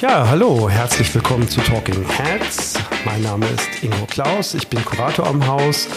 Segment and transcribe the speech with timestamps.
[0.00, 2.72] Ja, hallo, herzlich willkommen zu Talking Heads.
[3.04, 5.88] Mein Name ist Ingo Klaus, ich bin Kurator am Haus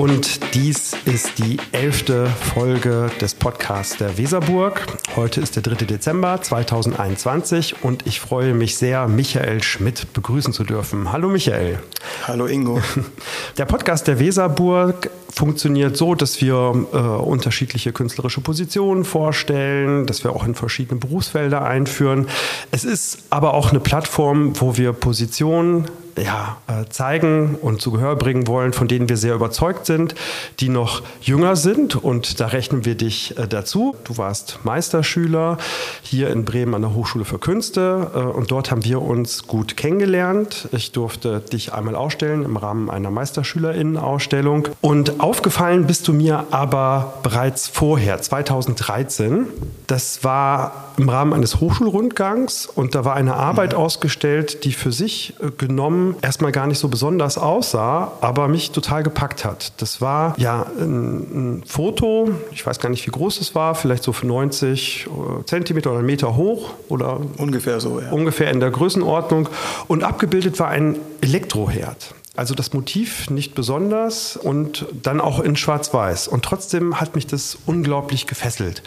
[0.00, 4.80] und dies ist die elfte Folge des Podcasts der Weserburg.
[5.14, 5.84] Heute ist der 3.
[5.84, 11.12] Dezember 2021 und ich freue mich sehr, Michael Schmidt begrüßen zu dürfen.
[11.12, 11.80] Hallo Michael.
[12.26, 12.80] Hallo Ingo.
[13.58, 20.32] Der Podcast der Weserburg funktioniert so, dass wir äh, unterschiedliche künstlerische Positionen vorstellen, dass wir
[20.32, 22.26] auch in verschiedene Berufsfelder einführen.
[22.70, 25.86] Es ist aber auch eine Plattform, wo wir Positionen
[26.18, 30.14] ja, äh, zeigen und zu Gehör bringen wollen, von denen wir sehr überzeugt sind,
[30.60, 31.96] die noch jünger sind.
[31.96, 33.96] Und da rechnen wir dich äh, dazu.
[34.04, 35.58] Du warst Meisterschüler
[36.02, 39.76] hier in Bremen an der Hochschule für Künste äh, und dort haben wir uns gut
[39.76, 40.68] kennengelernt.
[40.72, 44.68] Ich durfte dich einmal ausstellen im Rahmen einer Meisterschülerinnenausstellung.
[44.80, 49.46] Und aufgefallen bist du mir aber bereits vorher, 2013.
[49.86, 53.78] Das war im Rahmen eines Hochschulrundgangs und da war eine Arbeit mhm.
[53.78, 59.44] ausgestellt, die für sich genommen erstmal gar nicht so besonders aussah, aber mich total gepackt
[59.44, 59.72] hat.
[59.78, 64.02] Das war ja ein, ein Foto, ich weiß gar nicht, wie groß es war, vielleicht
[64.02, 68.10] so für 90 äh, Zentimeter oder einen Meter hoch oder ungefähr so, ja.
[68.10, 69.48] Ungefähr in der Größenordnung.
[69.88, 72.14] Und abgebildet war ein Elektroherd.
[72.36, 76.28] Also das Motiv nicht besonders und dann auch in Schwarz-Weiß.
[76.28, 78.82] Und trotzdem hat mich das unglaublich gefesselt.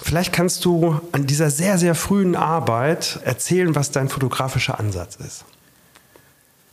[0.00, 5.44] Vielleicht kannst du an dieser sehr, sehr frühen Arbeit erzählen, was dein fotografischer Ansatz ist.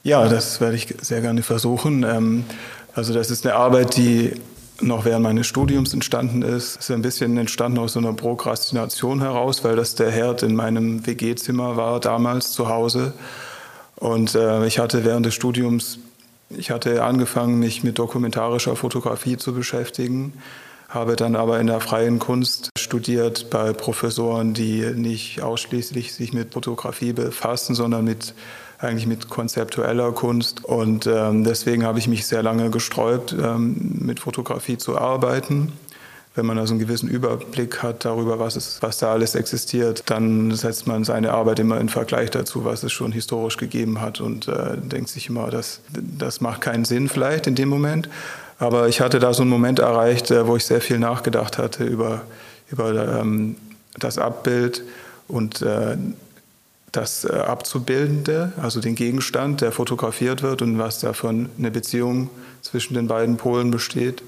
[0.03, 2.03] Ja, das werde ich sehr gerne versuchen.
[2.03, 2.45] Ähm,
[2.93, 4.33] also das ist eine Arbeit, die
[4.81, 6.77] noch während meines Studiums entstanden ist.
[6.77, 11.05] Ist ein bisschen entstanden aus so einer Prokrastination heraus, weil das der Herd in meinem
[11.05, 13.13] WG-Zimmer war damals zu Hause.
[13.95, 15.99] Und äh, ich hatte während des Studiums,
[16.49, 20.33] ich hatte angefangen, mich mit dokumentarischer Fotografie zu beschäftigen,
[20.89, 26.53] habe dann aber in der freien Kunst studiert bei Professoren, die nicht ausschließlich sich mit
[26.53, 28.33] Fotografie befassen, sondern mit
[28.81, 30.65] eigentlich mit konzeptueller Kunst.
[30.65, 35.73] Und ähm, deswegen habe ich mich sehr lange gesträubt, ähm, mit Fotografie zu arbeiten.
[36.33, 40.51] Wenn man also einen gewissen Überblick hat darüber, was, es, was da alles existiert, dann
[40.51, 44.47] setzt man seine Arbeit immer in Vergleich dazu, was es schon historisch gegeben hat und
[44.47, 48.07] äh, denkt sich immer, das, das macht keinen Sinn vielleicht in dem Moment.
[48.59, 51.83] Aber ich hatte da so einen Moment erreicht, äh, wo ich sehr viel nachgedacht hatte
[51.83, 52.21] über,
[52.71, 53.57] über ähm,
[53.99, 54.83] das Abbild
[55.27, 55.97] und äh,
[56.91, 62.29] das äh, Abzubildende, also den Gegenstand, der fotografiert wird und was davon eine Beziehung
[62.61, 64.23] zwischen den beiden Polen besteht.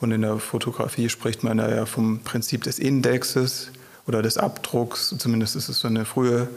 [0.00, 3.70] Und in der Fotografie spricht man da ja vom Prinzip des Indexes
[4.06, 6.48] oder des Abdrucks, zumindest ist es so eine frühe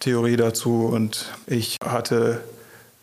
[0.00, 0.86] Theorie dazu.
[0.86, 2.40] Und ich hatte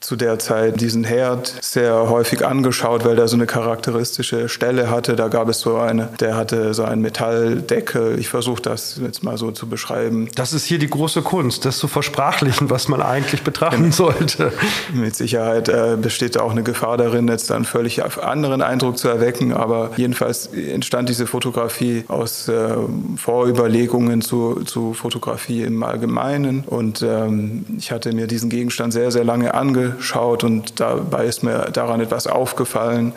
[0.05, 5.15] zu der Zeit diesen Herd sehr häufig angeschaut, weil der so eine charakteristische Stelle hatte.
[5.15, 8.19] Da gab es so eine, der hatte so einen Metalldeckel.
[8.19, 10.29] Ich versuche das jetzt mal so zu beschreiben.
[10.35, 13.95] Das ist hier die große Kunst, das zu versprachlichen, was man eigentlich betrachten genau.
[13.95, 14.51] sollte.
[14.93, 19.53] Mit Sicherheit äh, besteht auch eine Gefahr darin, jetzt einen völlig anderen Eindruck zu erwecken.
[19.53, 22.75] Aber jedenfalls entstand diese Fotografie aus äh,
[23.15, 26.63] Vorüberlegungen zu, zu Fotografie im Allgemeinen.
[26.67, 31.43] Und ähm, ich hatte mir diesen Gegenstand sehr, sehr lange angeschaut angeschaut und dabei ist
[31.43, 33.13] mir daran etwas aufgefallen,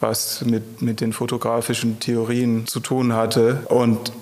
[0.00, 3.60] was mit, mit den fotografischen Theorien zu tun hatte.
[3.68, 4.12] Und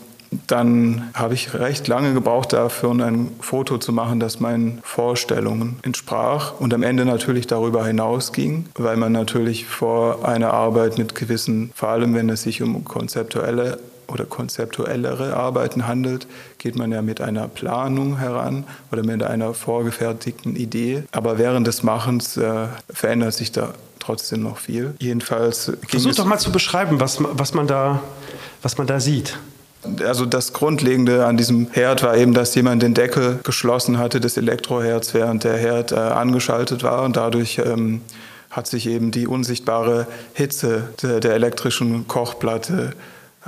[0.46, 6.60] dann habe ich recht lange gebraucht dafür, ein Foto zu machen, das meinen Vorstellungen entsprach
[6.60, 11.88] und am Ende natürlich darüber hinausging, weil man natürlich vor einer Arbeit mit gewissen, vor
[11.88, 13.78] allem wenn es sich um konzeptuelle
[14.10, 16.26] oder konzeptuellere Arbeiten handelt,
[16.58, 21.04] geht man ja mit einer Planung heran oder mit einer vorgefertigten Idee.
[21.12, 24.94] Aber während des Machens äh, verändert sich da trotzdem noch viel.
[24.98, 28.02] Jedenfalls Versuch doch mal zu beschreiben, was, was, man da,
[28.62, 29.38] was man da sieht.
[30.04, 34.36] Also das Grundlegende an diesem Herd war eben, dass jemand den Deckel geschlossen hatte des
[34.36, 38.02] Elektroherds, während der Herd äh, angeschaltet war und dadurch ähm,
[38.50, 42.92] hat sich eben die unsichtbare Hitze der, der elektrischen Kochplatte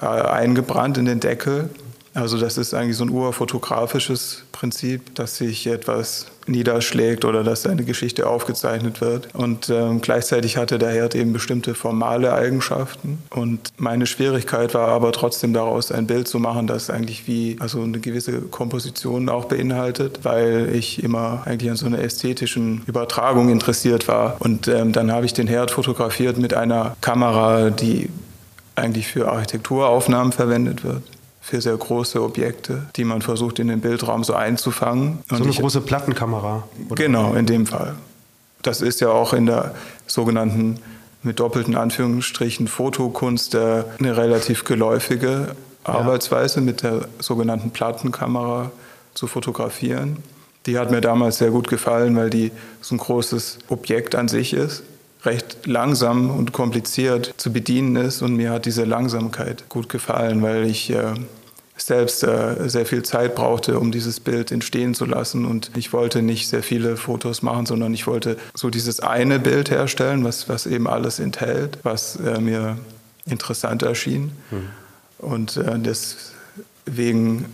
[0.01, 1.71] äh, eingebrannt in den Deckel.
[2.15, 7.85] Also das ist eigentlich so ein urfotografisches Prinzip, dass sich etwas niederschlägt oder dass eine
[7.85, 9.29] Geschichte aufgezeichnet wird.
[9.35, 13.23] Und ähm, gleichzeitig hatte der Herd eben bestimmte formale Eigenschaften.
[13.31, 17.83] Und meine Schwierigkeit war aber trotzdem daraus ein Bild zu machen, das eigentlich wie also
[17.83, 24.09] eine gewisse Komposition auch beinhaltet, weil ich immer eigentlich an so einer ästhetischen Übertragung interessiert
[24.09, 24.37] war.
[24.41, 28.09] Und ähm, dann habe ich den Herd fotografiert mit einer Kamera, die
[28.77, 31.03] eigentlich für Architekturaufnahmen verwendet wird.
[31.41, 35.19] Für sehr große Objekte, die man versucht in den Bildraum so einzufangen.
[35.29, 36.63] So eine ich, große Plattenkamera.
[36.89, 37.03] Oder?
[37.03, 37.97] Genau, in dem Fall.
[38.63, 39.75] Das ist ja auch in der
[40.07, 40.79] sogenannten,
[41.25, 45.95] mit doppelten Anführungsstrichen, Fotokunst äh, eine relativ geläufige ja.
[45.95, 48.71] Arbeitsweise, mit der sogenannten Plattenkamera
[49.15, 50.19] zu fotografieren.
[50.67, 54.53] Die hat mir damals sehr gut gefallen, weil die so ein großes Objekt an sich
[54.55, 54.85] ist,
[55.25, 60.65] recht langsam und kompliziert zu bedienen ist und mir hat diese Langsamkeit gut gefallen, weil
[60.65, 61.15] ich äh,
[61.77, 65.45] selbst äh, sehr viel Zeit brauchte, um dieses Bild entstehen zu lassen.
[65.45, 69.71] Und ich wollte nicht sehr viele Fotos machen, sondern ich wollte so dieses eine Bild
[69.71, 72.79] herstellen, was, was eben alles enthält, was äh, mir
[73.27, 74.33] interessant erschien.
[74.51, 74.69] Mhm.
[75.19, 77.47] Und äh, deswegen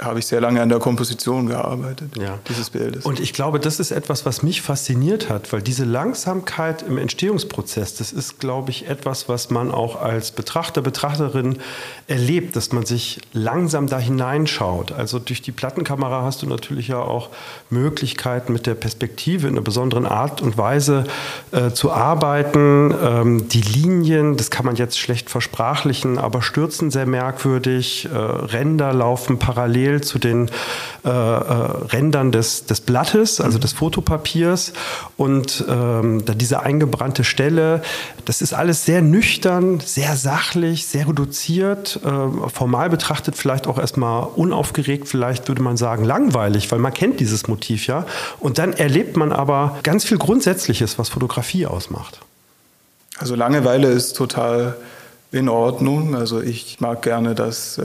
[0.00, 2.38] habe ich sehr lange an der Komposition gearbeitet, ja.
[2.48, 3.04] dieses Bildes.
[3.04, 7.96] Und ich glaube, das ist etwas, was mich fasziniert hat, weil diese Langsamkeit im Entstehungsprozess,
[7.96, 11.58] das ist, glaube ich, etwas, was man auch als Betrachter, Betrachterin
[12.06, 14.92] erlebt, dass man sich langsam da hineinschaut.
[14.92, 17.28] Also durch die Plattenkamera hast du natürlich ja auch
[17.68, 21.04] Möglichkeiten, mit der Perspektive in einer besonderen Art und Weise
[21.52, 22.94] äh, zu arbeiten.
[23.02, 28.92] Ähm, die Linien, das kann man jetzt schlecht versprachlichen, aber stürzen sehr merkwürdig, äh, Ränder
[28.92, 30.48] laufen parallel parallel zu den
[31.04, 31.12] äh, äh,
[31.92, 34.72] Rändern des, des Blattes, also des Fotopapiers.
[35.16, 37.82] Und ähm, diese eingebrannte Stelle,
[38.24, 44.28] das ist alles sehr nüchtern, sehr sachlich, sehr reduziert, äh, formal betrachtet vielleicht auch erstmal
[44.36, 48.06] unaufgeregt, vielleicht würde man sagen langweilig, weil man kennt dieses Motiv ja.
[48.38, 52.20] Und dann erlebt man aber ganz viel Grundsätzliches, was Fotografie ausmacht.
[53.18, 54.76] Also Langeweile ist total
[55.32, 56.14] in Ordnung.
[56.14, 57.84] Also ich mag gerne das äh,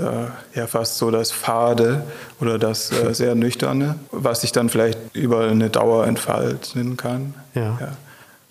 [0.55, 2.03] ja fast so das Fade
[2.41, 7.33] oder das äh, sehr Nüchterne, was sich dann vielleicht über eine Dauer entfalten kann.
[7.53, 7.77] Ja.
[7.79, 7.97] ja.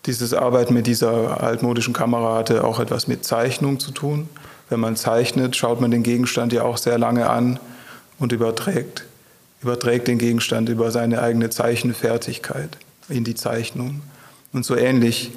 [0.06, 4.28] Dieses Arbeiten mit dieser altmodischen Kamera hatte auch etwas mit Zeichnung zu tun.
[4.68, 7.58] Wenn man zeichnet, schaut man den Gegenstand ja auch sehr lange an
[8.18, 9.04] und überträgt,
[9.62, 12.76] überträgt den Gegenstand über seine eigene Zeichenfertigkeit
[13.08, 14.02] in die Zeichnung.
[14.52, 15.32] Und so ähnlich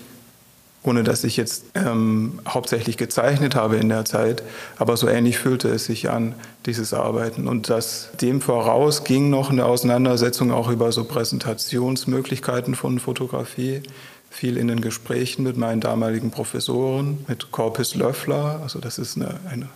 [0.87, 4.41] ohne dass ich jetzt ähm, hauptsächlich gezeichnet habe in der Zeit,
[4.77, 6.33] aber so ähnlich fühlte es sich an,
[6.65, 7.47] dieses Arbeiten.
[7.47, 13.81] Und das dem voraus ging noch eine Auseinandersetzung auch über so Präsentationsmöglichkeiten von Fotografie,
[14.29, 19.39] viel in den Gesprächen mit meinen damaligen Professoren, mit Corpus Löffler, also das ist eine,
[19.49, 19.67] eine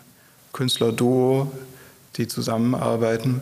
[0.54, 1.52] Künstlerduo,
[2.18, 3.42] die zusammenarbeiten.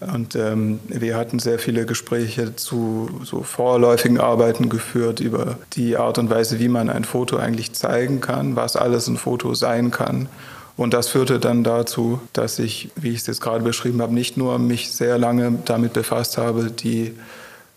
[0.00, 6.16] Und ähm, wir hatten sehr viele Gespräche zu so vorläufigen Arbeiten geführt über die Art
[6.16, 10.28] und Weise, wie man ein Foto eigentlich zeigen kann, was alles ein Foto sein kann.
[10.78, 14.38] Und das führte dann dazu, dass ich, wie ich es jetzt gerade beschrieben habe, nicht
[14.38, 17.14] nur mich sehr lange damit befasst habe, die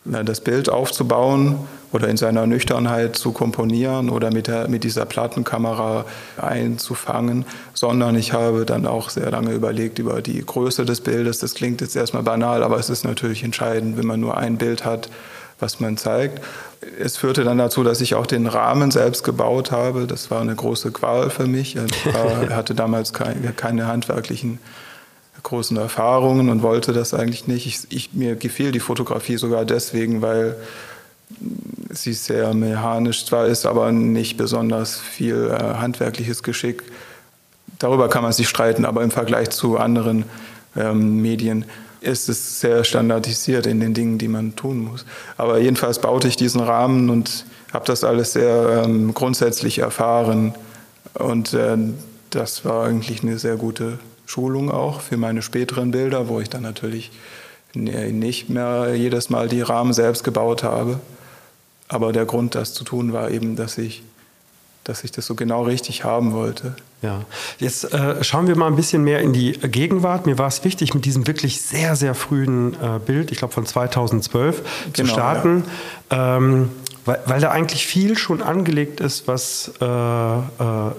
[0.06, 1.60] das Bild aufzubauen
[1.94, 6.06] oder in seiner Nüchternheit zu komponieren oder mit, der, mit dieser Plattenkamera
[6.38, 11.40] einzufangen, sondern ich habe dann auch sehr lange überlegt über die Größe des Bildes.
[11.40, 14.84] Das klingt jetzt erstmal banal, aber es ist natürlich entscheidend, wenn man nur ein Bild
[14.84, 15.10] hat,
[15.60, 16.44] was man zeigt.
[17.00, 20.08] Es führte dann dazu, dass ich auch den Rahmen selbst gebaut habe.
[20.08, 21.78] Das war eine große Qual für mich.
[21.78, 22.14] Ich
[22.50, 24.60] hatte damals keine handwerklichen
[25.44, 27.68] großen Erfahrungen und wollte das eigentlich nicht.
[27.68, 30.56] Ich, ich, mir gefiel die Fotografie sogar deswegen, weil
[31.92, 36.84] sie sehr mechanisch zwar ist, aber nicht besonders viel äh, handwerkliches Geschick.
[37.80, 40.26] Darüber kann man sich streiten, aber im Vergleich zu anderen
[40.76, 41.66] ähm, Medien
[42.02, 45.06] ist es sehr standardisiert in den Dingen, die man tun muss.
[45.38, 50.54] Aber jedenfalls baute ich diesen Rahmen und habe das alles sehr ähm, grundsätzlich erfahren.
[51.14, 51.78] Und äh,
[52.30, 54.00] das war eigentlich eine sehr gute
[54.34, 57.12] Schulung auch für meine späteren Bilder, wo ich dann natürlich
[57.76, 61.00] nicht mehr jedes Mal die Rahmen selbst gebaut habe.
[61.88, 64.02] Aber der Grund, das zu tun, war eben, dass ich,
[64.86, 66.76] dass ich das so genau richtig haben wollte.
[67.04, 67.22] Ja,
[67.60, 70.26] jetzt äh, schauen wir mal ein bisschen mehr in die Gegenwart.
[70.26, 73.68] Mir war es wichtig, mit diesem wirklich sehr, sehr frühen äh, Bild, ich glaube von
[73.68, 74.64] 2012,
[74.94, 75.66] genau, zu starten.
[76.12, 76.38] Ja.
[76.38, 76.70] Ähm,
[77.06, 80.42] weil, weil da eigentlich viel schon angelegt ist, was äh, äh,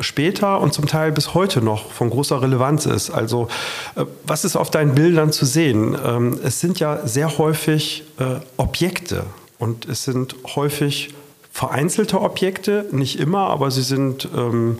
[0.00, 3.10] später und zum Teil bis heute noch von großer Relevanz ist.
[3.10, 3.48] Also
[3.96, 5.96] äh, was ist auf deinen Bildern zu sehen?
[6.04, 9.24] Ähm, es sind ja sehr häufig äh, Objekte
[9.58, 11.14] und es sind häufig
[11.50, 14.78] vereinzelte Objekte, nicht immer, aber sie sind ähm,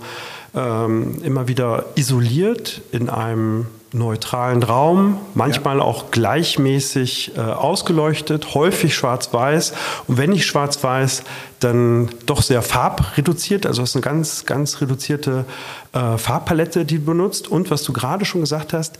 [0.54, 5.84] ähm, immer wieder isoliert in einem neutralen Raum, manchmal ja.
[5.84, 9.72] auch gleichmäßig äh, ausgeleuchtet, häufig schwarz-weiß.
[10.08, 11.22] Und wenn nicht schwarz-weiß,
[11.60, 13.66] dann doch sehr farbreduziert.
[13.66, 15.44] Also es ist eine ganz, ganz reduzierte
[15.92, 17.46] äh, Farbpalette, die du benutzt.
[17.46, 18.98] Und was du gerade schon gesagt hast,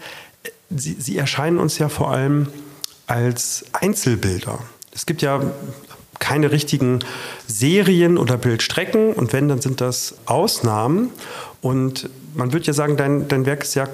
[0.71, 2.47] sie, sie erscheinen uns ja vor allem
[3.09, 4.61] als Einzelbilder.
[4.93, 5.41] Es gibt ja
[6.19, 7.01] keine richtigen
[7.47, 11.11] Serien oder Bildstrecken und wenn, dann sind das Ausnahmen.
[11.61, 13.89] Und man würde ja sagen, dein, dein Werk ist ja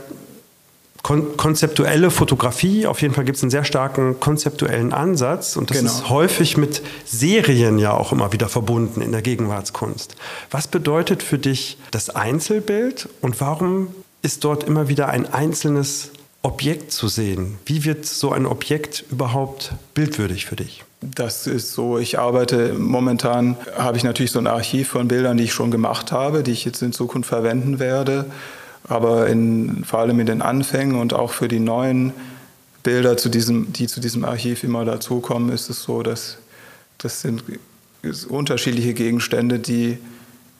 [1.02, 2.86] kon konzeptuelle Fotografie.
[2.86, 5.90] Auf jeden Fall gibt es einen sehr starken konzeptuellen Ansatz und das genau.
[5.90, 10.16] ist häufig mit Serien ja auch immer wieder verbunden in der Gegenwartskunst.
[10.50, 13.88] Was bedeutet für dich das Einzelbild und warum
[14.22, 16.10] ist dort immer wieder ein einzelnes
[16.42, 17.58] Objekt zu sehen?
[17.64, 20.84] Wie wird so ein Objekt überhaupt bildwürdig für dich?
[21.00, 25.44] Das ist so, ich arbeite momentan, habe ich natürlich so ein Archiv von Bildern, die
[25.44, 28.26] ich schon gemacht habe, die ich jetzt in Zukunft verwenden werde.
[28.86, 32.12] Aber in, vor allem in den Anfängen und auch für die neuen
[32.82, 36.38] Bilder, zu diesem, die zu diesem Archiv immer dazukommen, ist es so, dass
[36.98, 37.44] das sind
[38.28, 39.98] unterschiedliche Gegenstände, die,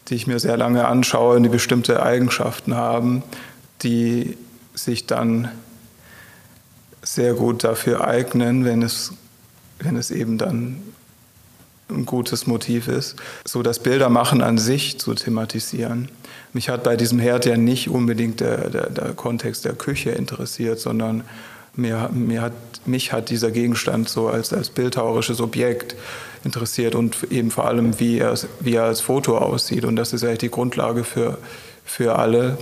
[0.09, 3.23] die ich mir sehr lange anschaue und die bestimmte Eigenschaften haben,
[3.83, 4.37] die
[4.75, 5.51] sich dann
[7.03, 9.13] sehr gut dafür eignen, wenn es,
[9.81, 10.83] wenn es eben dann
[11.89, 16.09] ein gutes Motiv ist, so das Bildermachen an sich zu thematisieren.
[16.53, 20.79] Mich hat bei diesem Herd ja nicht unbedingt der, der, der Kontext der Küche interessiert,
[20.79, 21.25] sondern
[21.75, 22.53] mir, mir hat,
[22.87, 25.97] mich hat dieser Gegenstand so als, als bildhauerisches Objekt
[26.45, 29.85] interessiert und eben vor allem, wie er, wie er als Foto aussieht.
[29.85, 31.39] Und das ist eigentlich die Grundlage für,
[31.85, 32.59] für alle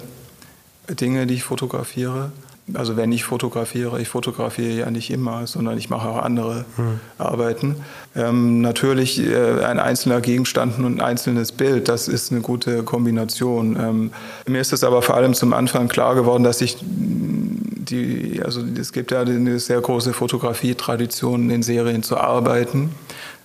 [0.88, 2.32] Dinge, die ich fotografiere.
[2.74, 7.00] Also wenn ich fotografiere, ich fotografiere ja nicht immer, sondern ich mache auch andere hm.
[7.18, 7.76] Arbeiten.
[8.14, 13.76] Ähm, natürlich äh, ein einzelner Gegenstand und ein einzelnes Bild, das ist eine gute Kombination.
[13.76, 14.10] Ähm,
[14.46, 18.92] mir ist es aber vor allem zum Anfang klar geworden, dass ich die, also es
[18.92, 22.90] gibt ja eine sehr große Fotografietradition, in Serien zu arbeiten.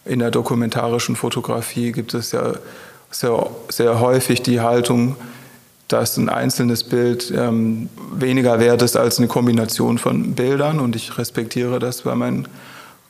[0.05, 2.53] In der dokumentarischen Fotografie gibt es ja
[3.09, 5.15] sehr, sehr häufig die Haltung,
[5.87, 10.79] dass ein einzelnes Bild ähm, weniger wert ist als eine Kombination von Bildern.
[10.79, 12.47] Und ich respektiere das bei meinen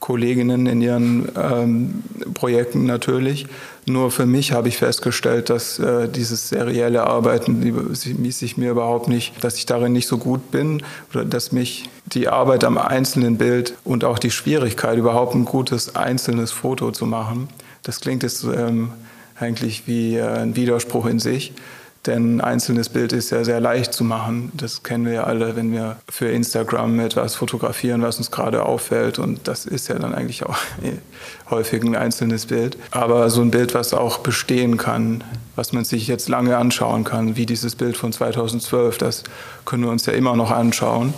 [0.03, 2.03] Kolleginnen in ihren ähm,
[2.33, 3.47] Projekten natürlich.
[3.85, 9.07] Nur für mich habe ich festgestellt, dass äh, dieses serielle Arbeiten die, sich mir überhaupt
[9.07, 13.37] nicht, dass ich darin nicht so gut bin oder dass mich die Arbeit am einzelnen
[13.37, 17.47] Bild und auch die Schwierigkeit, überhaupt ein gutes einzelnes Foto zu machen,
[17.83, 18.91] das klingt jetzt ähm,
[19.39, 21.53] eigentlich wie äh, ein Widerspruch in sich.
[22.05, 24.51] Denn ein einzelnes Bild ist ja sehr leicht zu machen.
[24.55, 29.19] Das kennen wir ja alle, wenn wir für Instagram etwas fotografieren, was uns gerade auffällt.
[29.19, 30.57] Und das ist ja dann eigentlich auch
[31.49, 32.77] häufig ein einzelnes Bild.
[32.91, 35.23] Aber so ein Bild, was auch bestehen kann,
[35.55, 39.23] was man sich jetzt lange anschauen kann, wie dieses Bild von 2012, das
[39.63, 41.13] können wir uns ja immer noch anschauen.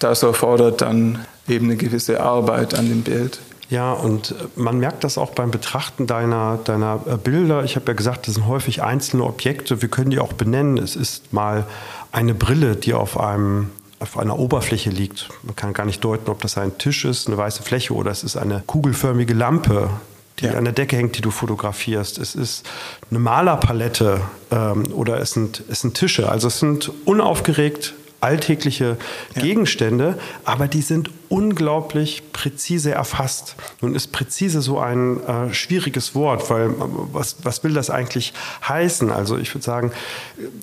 [0.00, 3.38] Das erfordert dann eben eine gewisse Arbeit an dem Bild.
[3.70, 7.64] Ja, und man merkt das auch beim Betrachten deiner, deiner äh, Bilder.
[7.64, 9.82] Ich habe ja gesagt, das sind häufig einzelne Objekte.
[9.82, 10.78] Wir können die auch benennen.
[10.78, 11.66] Es ist mal
[12.10, 13.70] eine Brille, die auf einem
[14.00, 15.28] auf einer Oberfläche liegt.
[15.42, 18.22] Man kann gar nicht deuten, ob das ein Tisch ist, eine weiße Fläche oder es
[18.22, 19.90] ist eine kugelförmige Lampe,
[20.38, 20.52] die ja.
[20.52, 22.18] an der Decke hängt, die du fotografierst.
[22.18, 22.64] Es ist
[23.10, 24.20] eine Malerpalette
[24.52, 26.28] ähm, oder es sind, es sind Tische.
[26.28, 28.96] Also es sind unaufgeregt alltägliche
[29.34, 29.42] ja.
[29.42, 33.54] Gegenstände, aber die sind unglaublich präzise erfasst.
[33.80, 36.74] Nun ist präzise so ein äh, schwieriges Wort, weil äh,
[37.12, 38.32] was, was will das eigentlich
[38.66, 39.10] heißen?
[39.10, 39.92] Also ich würde sagen,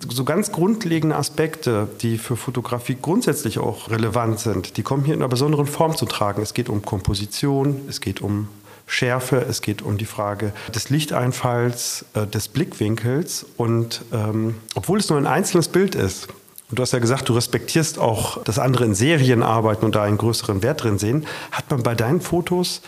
[0.09, 5.21] so ganz grundlegende Aspekte, die für Fotografie grundsätzlich auch relevant sind, die kommen hier in
[5.21, 6.41] einer besonderen Form zu tragen.
[6.41, 8.47] Es geht um Komposition, es geht um
[8.87, 13.45] Schärfe, es geht um die Frage des Lichteinfalls, äh, des Blickwinkels.
[13.57, 16.27] Und ähm, obwohl es nur ein einzelnes Bild ist,
[16.69, 20.03] und du hast ja gesagt, du respektierst auch, dass andere in Serien arbeiten und da
[20.03, 21.27] einen größeren Wert drin sehen.
[21.51, 22.81] Hat man bei deinen Fotos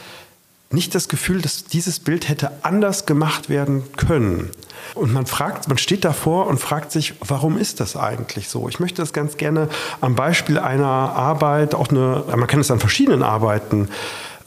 [0.71, 4.49] nicht das Gefühl, dass dieses Bild hätte anders gemacht werden können?
[4.95, 8.67] Und man fragt, man steht davor und fragt sich, warum ist das eigentlich so?
[8.67, 9.69] Ich möchte das ganz gerne
[10.01, 13.89] am Beispiel einer Arbeit, auch eine, man kann es an verschiedenen Arbeiten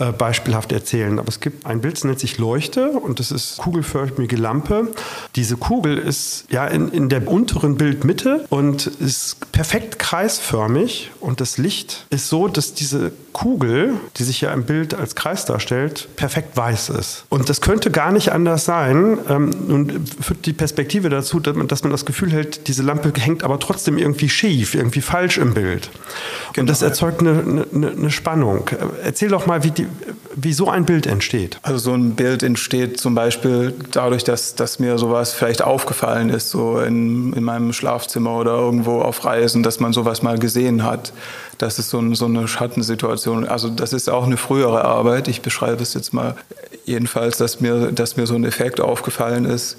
[0.01, 1.19] äh, beispielhaft erzählen.
[1.19, 4.89] Aber es gibt ein Bild, das nennt sich Leuchte und das ist kugelförmige Lampe.
[5.37, 11.59] Diese Kugel ist ja in, in der unteren Bildmitte und ist perfekt kreisförmig und das
[11.59, 16.57] Licht ist so, dass diese Kugel, die sich ja im Bild als Kreis darstellt, perfekt
[16.57, 17.25] weiß ist.
[17.29, 19.19] Und das könnte gar nicht anders sein.
[19.29, 23.13] Ähm, nun führt die Perspektive dazu, dass man, dass man das Gefühl hält, diese Lampe
[23.19, 25.91] hängt aber trotzdem irgendwie schief, irgendwie falsch im Bild.
[26.55, 26.63] Genau.
[26.63, 28.69] Und das erzeugt eine, eine, eine Spannung.
[29.05, 29.87] Erzähl doch mal, wie, die,
[30.35, 31.59] wie so ein Bild entsteht.
[31.63, 36.51] Also so ein Bild entsteht zum Beispiel dadurch, dass, dass mir sowas vielleicht aufgefallen ist,
[36.51, 41.13] so in, in meinem Schlafzimmer oder irgendwo auf Reisen, dass man sowas mal gesehen hat.
[41.59, 43.47] Das ist so, ein, so eine Schattensituation.
[43.47, 45.29] Also das ist auch eine frühere Arbeit.
[45.29, 46.37] Ich beschreibe es jetzt mal
[46.85, 49.77] jedenfalls, dass mir, dass mir so ein Effekt aufgefallen ist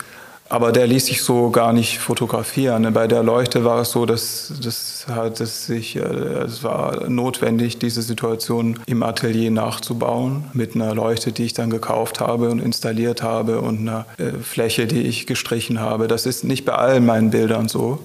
[0.52, 2.92] aber der ließ sich so gar nicht fotografieren.
[2.94, 7.80] Bei der Leuchte war es so, dass, dass hat es sich, äh, es war notwendig,
[7.80, 13.24] diese Situation im Atelier nachzubauen mit einer Leuchte, die ich dann gekauft habe und installiert
[13.24, 16.10] habe und einer äh, Fläche, die ich gestrichen habe.
[16.10, 18.00] Das ist nicht bei allen meinen Bildern so.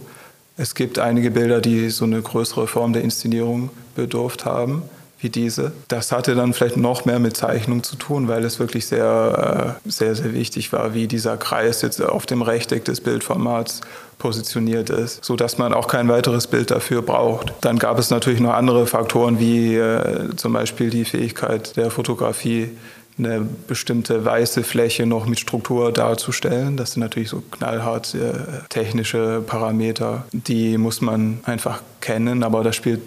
[0.57, 4.83] Es gibt einige Bilder, die so eine größere Form der Inszenierung bedurft haben.
[5.19, 5.73] Wie diese.
[5.89, 9.89] Das hatte dann vielleicht noch mehr mit Zeichnung zu tun, weil es wirklich sehr, äh,
[9.91, 13.81] sehr, sehr wichtig war, wie dieser Kreis jetzt auf dem Rechteck des Bildformats
[14.19, 17.53] positioniert ist, so dass man auch kein weiteres Bild dafür braucht.
[17.61, 22.71] Dann gab es natürlich noch andere Faktoren wie äh, zum Beispiel die Fähigkeit der Fotografie,
[23.19, 26.77] eine bestimmte weiße Fläche noch mit Struktur darzustellen.
[26.77, 28.33] Das sind natürlich so knallhart äh,
[28.69, 33.01] technische Parameter, die muss man einfach kennen, aber das spielt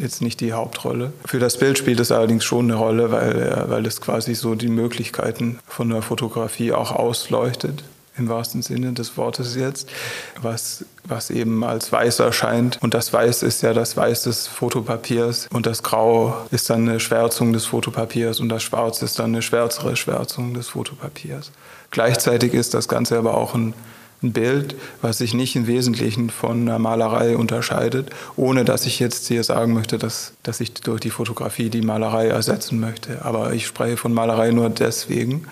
[0.00, 1.12] jetzt nicht die Hauptrolle.
[1.24, 4.54] Für das Bild spielt es allerdings schon eine Rolle, weil, äh, weil es quasi so
[4.54, 7.84] die Möglichkeiten von der Fotografie auch ausleuchtet
[8.18, 9.88] im wahrsten Sinne des Wortes jetzt,
[10.40, 12.78] was, was eben als weiß erscheint.
[12.80, 17.00] Und das Weiß ist ja das Weiß des Fotopapiers und das Grau ist dann eine
[17.00, 21.52] Schwärzung des Fotopapiers und das Schwarz ist dann eine schwärzere Schwärzung des Fotopapiers.
[21.90, 23.74] Gleichzeitig ist das Ganze aber auch ein,
[24.22, 29.28] ein Bild, was sich nicht im Wesentlichen von einer Malerei unterscheidet, ohne dass ich jetzt
[29.28, 33.24] hier sagen möchte, dass, dass ich durch die Fotografie die Malerei ersetzen möchte.
[33.24, 35.46] Aber ich spreche von Malerei nur deswegen,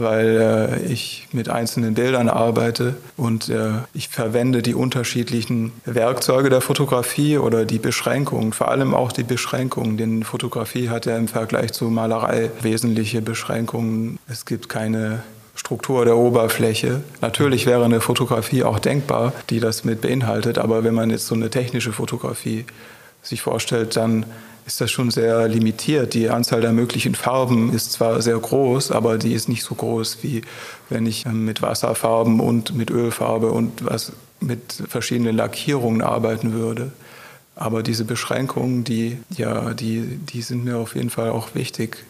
[0.00, 6.60] weil äh, ich mit einzelnen Bildern arbeite und äh, ich verwende die unterschiedlichen Werkzeuge der
[6.60, 11.72] Fotografie oder die Beschränkungen, vor allem auch die Beschränkungen, denn Fotografie hat ja im Vergleich
[11.72, 14.18] zu Malerei wesentliche Beschränkungen.
[14.28, 15.22] Es gibt keine
[15.54, 17.02] Struktur der Oberfläche.
[17.20, 21.34] Natürlich wäre eine Fotografie auch denkbar, die das mit beinhaltet, aber wenn man jetzt so
[21.34, 22.64] eine technische Fotografie
[23.22, 24.24] sich vorstellt, dann
[24.66, 26.14] ist das schon sehr limitiert.
[26.14, 30.18] Die Anzahl der möglichen Farben ist zwar sehr groß, aber die ist nicht so groß,
[30.22, 30.42] wie
[30.88, 36.92] wenn ich ähm, mit Wasserfarben und mit Ölfarbe und was mit verschiedenen Lackierungen arbeiten würde.
[37.56, 42.04] Aber diese Beschränkungen, die, ja, die, die sind mir auf jeden Fall auch wichtig,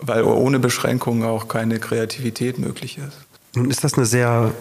[0.00, 3.18] weil ohne Beschränkungen auch keine Kreativität möglich ist.
[3.54, 4.52] Nun ist das eine sehr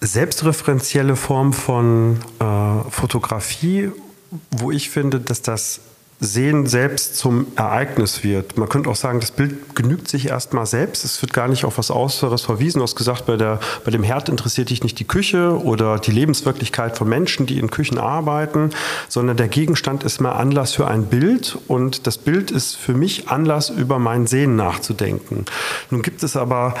[0.00, 3.92] selbstreferenzielle Form von äh, Fotografie,
[4.50, 5.80] wo ich finde, dass das
[6.24, 8.56] Sehen selbst zum Ereignis wird.
[8.56, 11.04] Man könnte auch sagen, das Bild genügt sich erstmal selbst.
[11.04, 12.78] Es wird gar nicht auf was Äußeres verwiesen.
[12.78, 16.12] Du hast gesagt, bei, der, bei dem Herd interessiert dich nicht die Küche oder die
[16.12, 18.70] Lebenswirklichkeit von Menschen, die in Küchen arbeiten,
[19.08, 23.28] sondern der Gegenstand ist mehr Anlass für ein Bild und das Bild ist für mich
[23.28, 25.46] Anlass, über mein Sehen nachzudenken.
[25.90, 26.76] Nun gibt es aber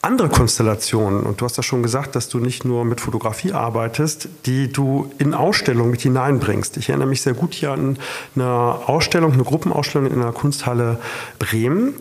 [0.00, 4.28] andere Konstellationen, und du hast ja schon gesagt, dass du nicht nur mit Fotografie arbeitest,
[4.46, 6.76] die du in Ausstellungen mit hineinbringst.
[6.76, 7.98] Ich erinnere mich sehr gut hier an
[8.36, 10.98] eine Ausstellung, eine Gruppenausstellung in der Kunsthalle
[11.38, 11.94] Bremen.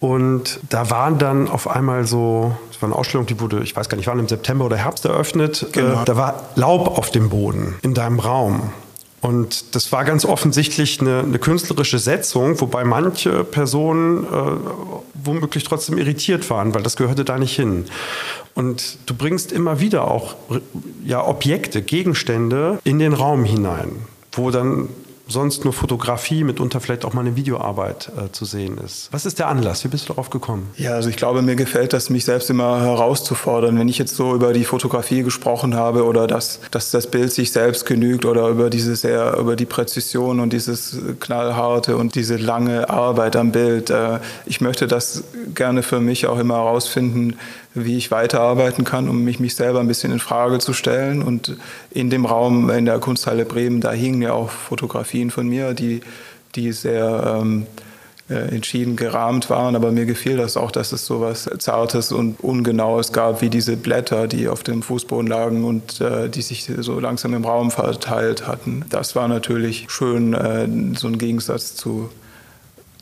[0.00, 3.88] Und da waren dann auf einmal so, es war eine Ausstellung, die wurde, ich weiß
[3.88, 5.66] gar nicht, wann im September oder Herbst eröffnet.
[5.72, 6.02] Genau.
[6.02, 8.72] Äh, da war Laub auf dem Boden in deinem Raum.
[9.20, 14.28] Und das war ganz offensichtlich eine, eine künstlerische Setzung, wobei manche Personen äh,
[15.14, 17.86] womöglich trotzdem irritiert waren, weil das gehörte da nicht hin.
[18.54, 20.36] Und du bringst immer wieder auch
[21.04, 23.90] ja, Objekte, Gegenstände in den Raum hinein,
[24.32, 24.88] wo dann
[25.28, 29.08] sonst nur Fotografie, mitunter vielleicht auch mal eine Videoarbeit äh, zu sehen ist.
[29.12, 29.84] Was ist der Anlass?
[29.84, 30.70] Wie bist du darauf gekommen?
[30.76, 33.78] Ja, also ich glaube, mir gefällt das, mich selbst immer herauszufordern.
[33.78, 37.52] Wenn ich jetzt so über die Fotografie gesprochen habe oder dass, dass das Bild sich
[37.52, 42.88] selbst genügt oder über diese sehr, über die Präzision und dieses knallharte und diese lange
[42.88, 43.90] Arbeit am Bild.
[43.90, 47.36] Äh, ich möchte das gerne für mich auch immer herausfinden,
[47.84, 51.22] wie ich weiterarbeiten kann, um mich, mich selber ein bisschen in Frage zu stellen.
[51.22, 51.56] Und
[51.90, 56.00] in dem Raum in der Kunsthalle Bremen, da hingen ja auch Fotografien von mir, die,
[56.54, 57.66] die sehr ähm,
[58.30, 59.74] äh, entschieden gerahmt waren.
[59.74, 63.76] Aber mir gefiel das auch, dass es so was Zartes und Ungenaues gab, wie diese
[63.76, 68.46] Blätter, die auf dem Fußboden lagen und äh, die sich so langsam im Raum verteilt
[68.46, 68.84] hatten.
[68.90, 72.10] Das war natürlich schön, äh, so ein Gegensatz zu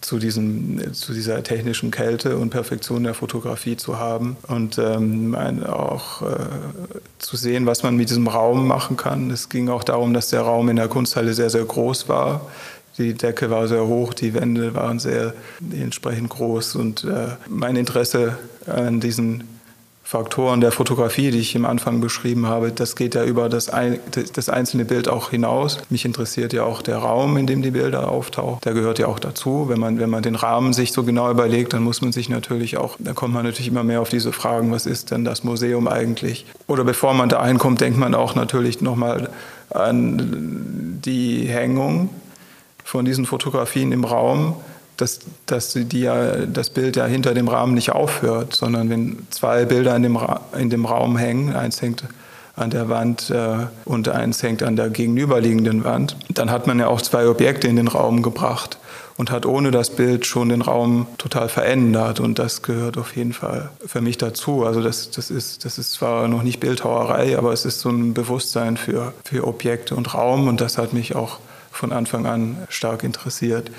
[0.00, 5.35] zu, diesem, zu dieser technischen Kälte und Perfektion der Fotografie zu haben und ähm,
[5.66, 6.26] auch äh,
[7.18, 9.30] zu sehen, was man mit diesem Raum machen kann.
[9.30, 12.42] Es ging auch darum, dass der Raum in der Kunsthalle sehr, sehr groß war.
[12.98, 15.35] Die Decke war sehr hoch, die Wände waren sehr
[15.72, 19.44] entsprechend groß und äh, mein Interesse an diesen
[20.07, 23.99] Faktoren der Fotografie, die ich im Anfang beschrieben habe, das geht ja über das, ein,
[24.35, 25.79] das einzelne Bild auch hinaus.
[25.90, 28.61] Mich interessiert ja auch der Raum, in dem die Bilder auftauchen.
[28.64, 29.69] Der gehört ja auch dazu.
[29.69, 32.77] Wenn man, wenn man den Rahmen sich so genau überlegt, dann muss man sich natürlich
[32.77, 35.88] auch, da kommt man natürlich immer mehr auf diese Fragen, was ist denn das Museum
[35.88, 36.47] eigentlich?
[36.69, 39.29] Oder bevor man da hinkommt, denkt man auch natürlich nochmal
[39.71, 42.11] an die Hängung
[42.85, 44.55] von diesen Fotografien im Raum
[44.96, 49.64] dass, dass die ja, das Bild ja hinter dem Rahmen nicht aufhört, sondern wenn zwei
[49.64, 52.04] Bilder in dem, Ra in dem Raum hängen, eins hängt
[52.56, 56.88] an der Wand äh, und eins hängt an der gegenüberliegenden Wand, dann hat man ja
[56.88, 58.78] auch zwei Objekte in den Raum gebracht
[59.18, 62.20] und hat ohne das Bild schon den Raum total verändert.
[62.20, 64.64] Und das gehört auf jeden Fall für mich dazu.
[64.64, 68.14] Also das, das, ist, das ist zwar noch nicht Bildhauerei, aber es ist so ein
[68.14, 71.38] Bewusstsein für, für Objekte und Raum und das hat mich auch
[71.70, 73.70] von Anfang an stark interessiert.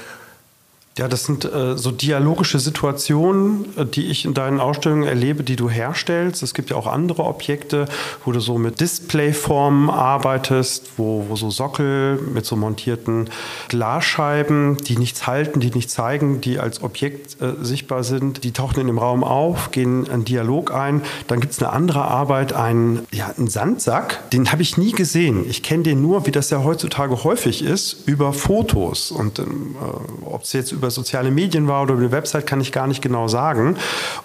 [0.97, 5.55] Ja, das sind äh, so dialogische Situationen, äh, die ich in deinen Ausstellungen erlebe, die
[5.55, 6.41] du herstellst.
[6.41, 7.85] Es gibt ja auch andere Objekte,
[8.25, 13.29] wo du so mit Displayformen arbeitest, wo, wo so Sockel mit so montierten
[13.67, 18.79] Glasscheiben, die nichts halten, die nichts zeigen, die als Objekt äh, sichtbar sind, die tauchen
[18.79, 21.03] in dem Raum auf, gehen einen Dialog ein.
[21.27, 25.47] Dann gibt es eine andere Arbeit, einen, ja, einen Sandsack, den habe ich nie gesehen.
[25.47, 29.11] Ich kenne den nur, wie das ja heutzutage häufig ist, über Fotos.
[29.11, 32.47] Und ähm, äh, ob es jetzt über über soziale Medien war oder über die Website,
[32.47, 33.75] kann ich gar nicht genau sagen.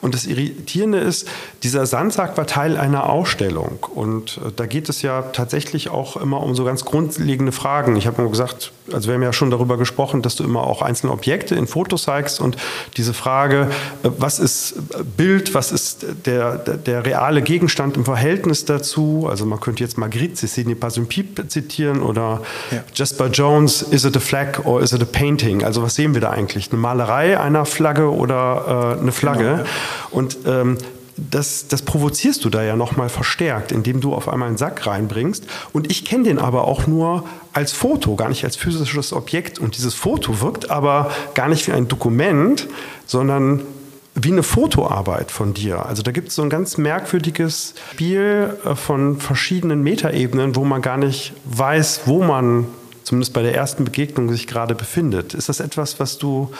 [0.00, 1.28] Und das Irritierende ist,
[1.62, 3.78] dieser Sandsack war Teil einer Ausstellung.
[3.94, 7.96] Und äh, da geht es ja tatsächlich auch immer um so ganz grundlegende Fragen.
[7.96, 10.82] Ich habe mal gesagt, also wir haben ja schon darüber gesprochen, dass du immer auch
[10.82, 12.56] einzelne Objekte in Fotos zeigst und
[12.96, 13.68] diese Frage,
[14.02, 14.74] äh, was ist
[15.16, 19.26] Bild, was ist der, der, der reale Gegenstand im Verhältnis dazu?
[19.28, 22.84] Also man könnte jetzt Magritte, Cécile pas un pipe zitieren oder ja.
[22.94, 25.64] Jasper Jones, is it a flag or is it a painting?
[25.64, 26.51] Also was sehen wir da eigentlich?
[26.52, 26.70] Eigentlich?
[26.70, 29.44] Eine Malerei einer Flagge oder äh, eine Flagge?
[29.44, 29.64] Genau, ja.
[30.10, 30.78] Und ähm,
[31.16, 35.44] das, das provozierst du da ja nochmal verstärkt, indem du auf einmal einen Sack reinbringst.
[35.72, 39.58] Und ich kenne den aber auch nur als Foto, gar nicht als physisches Objekt.
[39.58, 42.68] Und dieses Foto wirkt aber gar nicht wie ein Dokument,
[43.06, 43.62] sondern
[44.14, 45.86] wie eine Fotoarbeit von dir.
[45.86, 50.82] Also da gibt es so ein ganz merkwürdiges Spiel äh, von verschiedenen Metaebenen, wo man
[50.82, 52.66] gar nicht weiß, wo man
[53.04, 55.34] zumindest bei der ersten Begegnung sich gerade befindet.
[55.34, 56.52] Ist das etwas, was du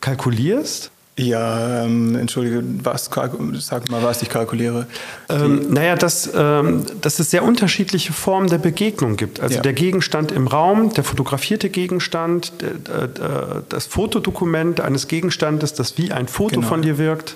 [0.00, 0.90] kalkulierst?
[1.18, 3.10] Ja, ähm, entschuldige, was,
[3.58, 4.86] sag mal, was ich kalkuliere.
[5.28, 9.40] Ähm, naja, dass, ähm, dass es sehr unterschiedliche Formen der Begegnung gibt.
[9.40, 9.62] Also ja.
[9.62, 16.12] der Gegenstand im Raum, der fotografierte Gegenstand, der, der, das Fotodokument eines Gegenstandes, das wie
[16.12, 16.68] ein Foto genau.
[16.68, 17.34] von dir wirkt.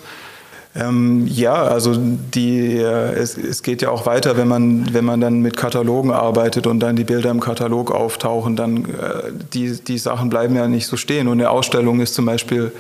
[0.74, 5.20] Ähm, ja, also die, äh, es, es, geht ja auch weiter, wenn man, wenn man
[5.20, 9.98] dann mit Katalogen arbeitet und dann die Bilder im Katalog auftauchen, dann äh, die, die
[9.98, 11.28] Sachen bleiben ja nicht so stehen.
[11.28, 12.72] Und eine Ausstellung ist zum Beispiel,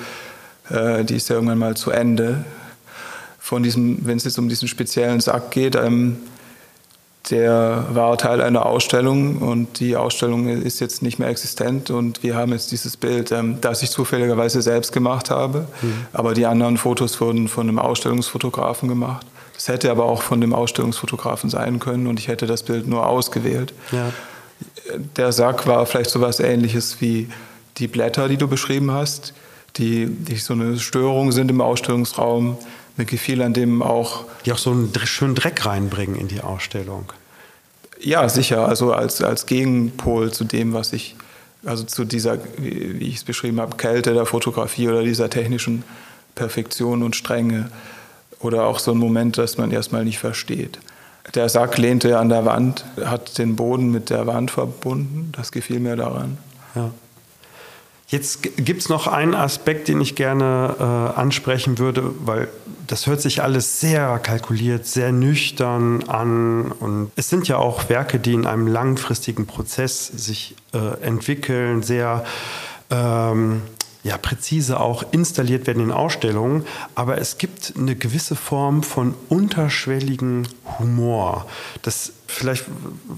[0.70, 2.44] äh, die ist ja irgendwann mal zu Ende.
[3.38, 6.16] Von diesem, wenn es jetzt um diesen speziellen Sack geht, ähm,
[7.30, 12.34] der war Teil einer Ausstellung und die Ausstellung ist jetzt nicht mehr existent und wir
[12.34, 16.06] haben jetzt dieses Bild, ähm, das ich zufälligerweise selbst gemacht habe, mhm.
[16.12, 19.26] aber die anderen Fotos wurden von einem Ausstellungsfotografen gemacht.
[19.54, 23.06] Das hätte aber auch von dem Ausstellungsfotografen sein können und ich hätte das Bild nur
[23.06, 23.72] ausgewählt.
[23.92, 24.12] Ja.
[25.16, 27.28] Der Sack war vielleicht so etwas ähnliches wie
[27.78, 29.34] die Blätter, die du beschrieben hast,
[29.76, 32.58] die, die so eine Störung sind im Ausstellungsraum
[32.96, 34.24] mir gefiel an dem auch.
[34.44, 37.12] Die auch so einen schönen Dreck reinbringen in die Ausstellung.
[38.00, 38.68] Ja, sicher.
[38.68, 41.16] Also als, als Gegenpol zu dem, was ich,
[41.64, 45.84] also zu dieser, wie ich es beschrieben habe, Kälte der Fotografie oder dieser technischen
[46.34, 47.70] Perfektion und Strenge.
[48.40, 50.80] Oder auch so ein Moment, das man erstmal nicht versteht.
[51.34, 55.30] Der Sack lehnte an der Wand, hat den Boden mit der Wand verbunden.
[55.36, 56.38] Das gefiel mir daran.
[56.74, 56.90] Ja.
[58.12, 62.48] Jetzt gibt es noch einen Aspekt, den ich gerne äh, ansprechen würde, weil
[62.86, 66.72] das hört sich alles sehr kalkuliert, sehr nüchtern an.
[66.72, 72.22] Und es sind ja auch Werke, die in einem langfristigen Prozess sich äh, entwickeln, sehr
[72.90, 73.62] ähm,
[74.04, 80.48] ja, präzise auch installiert werden in Ausstellungen, aber es gibt eine gewisse Form von unterschwelligen
[80.78, 81.46] Humor.
[81.82, 82.64] Das vielleicht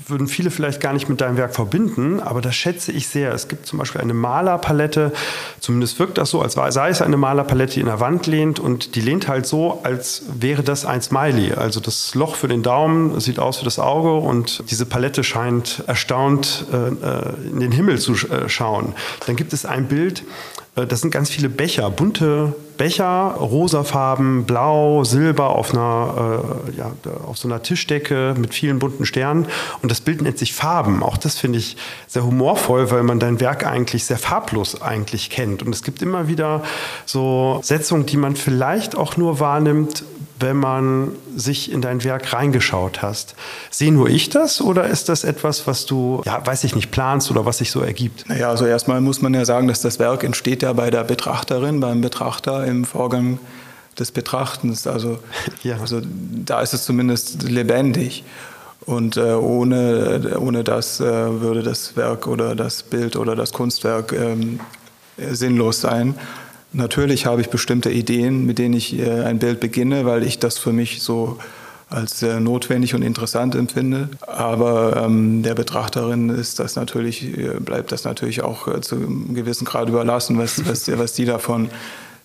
[0.09, 3.33] würden viele vielleicht gar nicht mit deinem Werk verbinden, aber das schätze ich sehr.
[3.33, 5.13] Es gibt zum Beispiel eine Malerpalette,
[5.61, 8.95] zumindest wirkt das so, als sei es eine Malerpalette, die in der Wand lehnt und
[8.95, 11.53] die lehnt halt so, als wäre das ein Smiley.
[11.53, 15.83] Also das Loch für den Daumen sieht aus wie das Auge und diese Palette scheint
[15.87, 18.95] erstaunt äh, äh in den Himmel zu äh, schauen.
[19.27, 20.25] Dann gibt es ein Bild,
[20.75, 26.93] das sind ganz viele Becher, bunte Becher, rosafarben, blau, silber auf, einer, äh, ja,
[27.25, 29.47] auf so einer Tischdecke mit vielen bunten Sternen.
[29.83, 31.05] Und das Bild nennt sich Farben.
[31.05, 31.77] Auch das finde ich
[32.09, 35.63] sehr humorvoll, weil man dein Werk eigentlich sehr farblos eigentlich kennt.
[35.63, 36.65] Und es gibt immer wieder
[37.07, 40.03] so Setzungen, die man vielleicht auch nur wahrnimmt,
[40.41, 43.37] wenn man sich in dein Werk reingeschaut hast.
[43.71, 47.31] Sehe nur ich das oder ist das etwas, was du, ja, weiß ich nicht, planst
[47.31, 48.29] oder was sich so ergibt?
[48.29, 51.81] Naja, also erstmal muss man ja sagen, dass das Werk entsteht ja bei der Betrachterin,
[51.81, 53.39] beim Betrachter im Vorgang
[53.99, 54.87] des Betrachtens.
[54.87, 55.19] Also,
[55.63, 55.79] ja.
[55.79, 58.25] also da ist es zumindest lebendig.
[58.87, 64.13] Und äh, ohne, ohne das äh, würde das Werk oder das Bild oder das Kunstwerk
[64.13, 64.61] ähm,
[65.17, 66.17] sinnlos sein.
[66.75, 70.59] Natürlich habe ich bestimmte Ideen, mit denen ich äh, ein Bild beginne, weil ich das
[70.59, 71.39] für mich so
[71.89, 74.09] als sehr notwendig und interessant empfinde.
[74.27, 79.35] Aber ähm, der Betrachterin ist das natürlich, äh, bleibt das natürlich auch äh, zu einem
[79.35, 81.71] gewissen Grad überlassen, was, was, was die davon,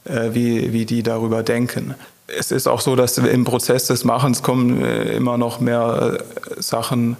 [0.05, 1.93] äh, wie, wie die darüber denken.
[2.25, 6.19] Es ist auch so, dass im Prozess des Machens kommen immer noch mehr
[6.57, 7.17] Sachen,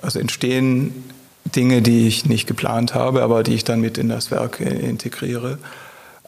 [0.00, 1.04] also entstehen
[1.44, 5.58] Dinge, die ich nicht geplant habe, aber die ich dann mit in das Werk integriere.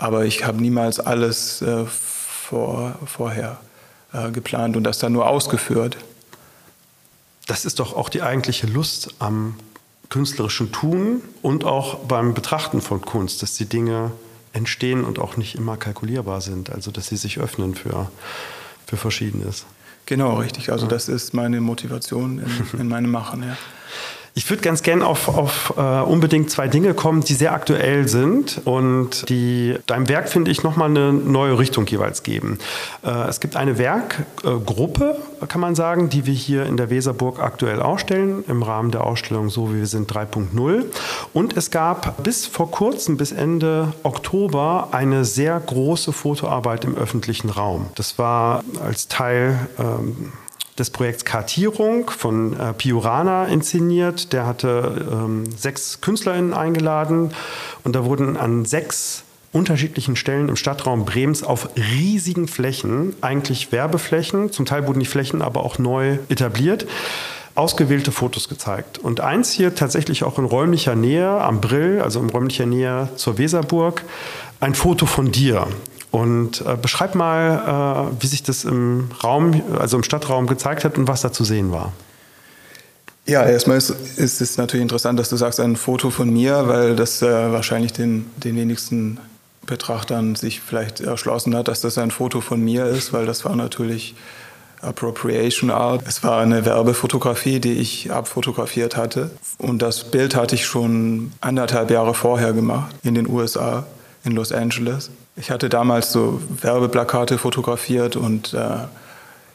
[0.03, 3.61] Aber ich habe niemals alles äh, vor, vorher
[4.13, 5.97] äh, geplant und das dann nur ausgeführt.
[7.47, 9.55] Das ist doch auch die eigentliche Lust am
[10.09, 14.11] künstlerischen Tun und auch beim Betrachten von Kunst, dass die Dinge
[14.53, 18.11] entstehen und auch nicht immer kalkulierbar sind, also dass sie sich öffnen für,
[18.87, 19.67] für Verschiedenes.
[20.07, 20.73] Genau, richtig.
[20.73, 23.45] Also das ist meine Motivation in, in meinem Machen.
[23.45, 23.57] Ja.
[24.35, 28.63] Ich würde ganz gern auf, auf äh, unbedingt zwei Dinge kommen, die sehr aktuell sind
[28.65, 32.59] und die deinem Werk, finde ich, nochmal eine neue Richtung jeweils geben.
[33.05, 37.41] Äh, es gibt eine Werkgruppe, äh, kann man sagen, die wir hier in der Weserburg
[37.41, 40.85] aktuell ausstellen, im Rahmen der Ausstellung So wie wir sind 3.0.
[41.35, 47.51] Und es gab bis vor kurzem, bis Ende Oktober, eine sehr große Fotoarbeit im öffentlichen
[47.51, 47.89] Raum.
[47.97, 50.33] Das war als Teil ähm,
[50.79, 54.33] des Projekts Kartierung von äh, Piurana inszeniert.
[54.33, 57.33] Der hatte ähm, sechs KünstlerInnen eingeladen
[57.85, 64.51] und da wurden an sechs unterschiedlichen Stellen im Stadtraum Brems auf riesigen Flächen, eigentlich Werbeflächen,
[64.51, 66.87] zum Teil wurden die Flächen aber auch neu etabliert,
[67.55, 68.99] ausgewählte Fotos gezeigt.
[68.99, 73.37] Und eins hier tatsächlich auch in räumlicher Nähe am Brill, also in räumlicher Nähe zur
[73.37, 74.05] Weserburg,
[74.61, 75.67] ein Foto von dir.
[76.13, 80.99] Und äh, beschreib mal, äh, wie sich das im Raum, also im Stadtraum gezeigt hat
[80.99, 81.93] und was da zu sehen war.
[83.27, 86.97] Ja, erstmal ist, ist es natürlich interessant, dass du sagst, ein Foto von mir, weil
[86.97, 89.19] das äh, wahrscheinlich den, den wenigsten
[89.65, 93.57] Betrachtern sich vielleicht erschlossen hat, dass das ein Foto von mir ist, weil das war
[93.57, 94.15] natürlich
[94.83, 96.03] Appropriation Art.
[96.07, 99.31] Es war eine Werbefotografie, die ich abfotografiert hatte.
[99.57, 103.87] Und das Bild hatte ich schon anderthalb Jahre vorher gemacht in den USA,
[104.25, 105.11] in Los Angeles.
[105.37, 108.87] Ich hatte damals so Werbeplakate fotografiert und äh,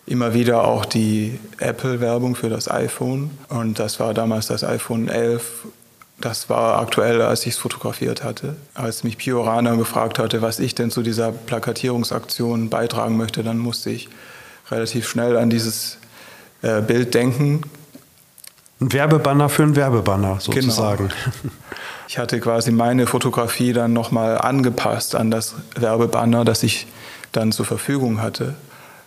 [0.08, 3.32] immer wieder auch die Apple-Werbung für das iPhone.
[3.50, 5.66] Und das war damals das iPhone 11.
[6.20, 8.56] Das war aktuell, als ich es fotografiert hatte.
[8.74, 13.92] Als mich Piorana gefragt hatte, was ich denn zu dieser Plakatierungsaktion beitragen möchte, dann musste
[13.92, 14.10] ich
[14.72, 16.00] relativ schnell an dieses
[16.64, 17.62] äh, Bild denken.
[18.80, 21.10] Ein Werbebanner für einen Werbebanner sozusagen.
[21.10, 21.54] Genau.
[22.08, 26.88] Ich hatte quasi meine Fotografie dann nochmal angepasst an das Werbebanner, das ich
[27.34, 28.56] dann zur Verfügung hatte.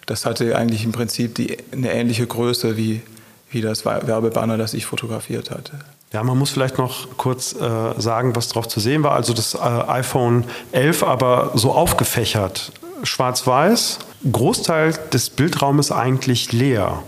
[0.07, 3.03] Das hatte eigentlich im Prinzip die, eine ähnliche Größe wie,
[3.51, 5.73] wie das Werbebanner, das ich fotografiert hatte.
[6.13, 9.13] Ja, man muss vielleicht noch kurz äh, sagen, was drauf zu sehen war.
[9.13, 12.73] Also das äh, iPhone 11, aber so aufgefächert,
[13.05, 14.01] schwarz-weiß.
[14.31, 17.03] Großteil des Bildraumes eigentlich leer.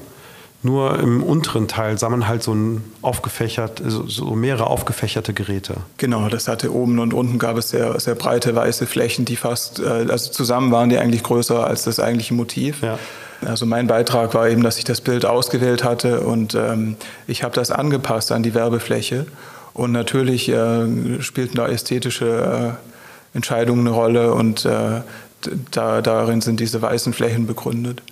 [0.64, 5.78] Nur im unteren Teil sah man halt so, ein aufgefächert, so mehrere aufgefächerte Geräte.
[5.96, 9.80] Genau, das hatte oben und unten gab es sehr, sehr breite weiße Flächen, die fast,
[9.80, 12.80] äh, also zusammen waren die eigentlich größer als das eigentliche Motiv.
[12.82, 12.98] Ja.
[13.44, 16.96] Also mein Beitrag war eben, dass ich das Bild ausgewählt hatte und ähm,
[17.26, 19.26] ich habe das angepasst an die Werbefläche.
[19.74, 25.00] Und natürlich äh, spielten da ästhetische äh, Entscheidungen eine Rolle und äh,
[25.70, 28.02] da, darin sind diese weißen Flächen begründet.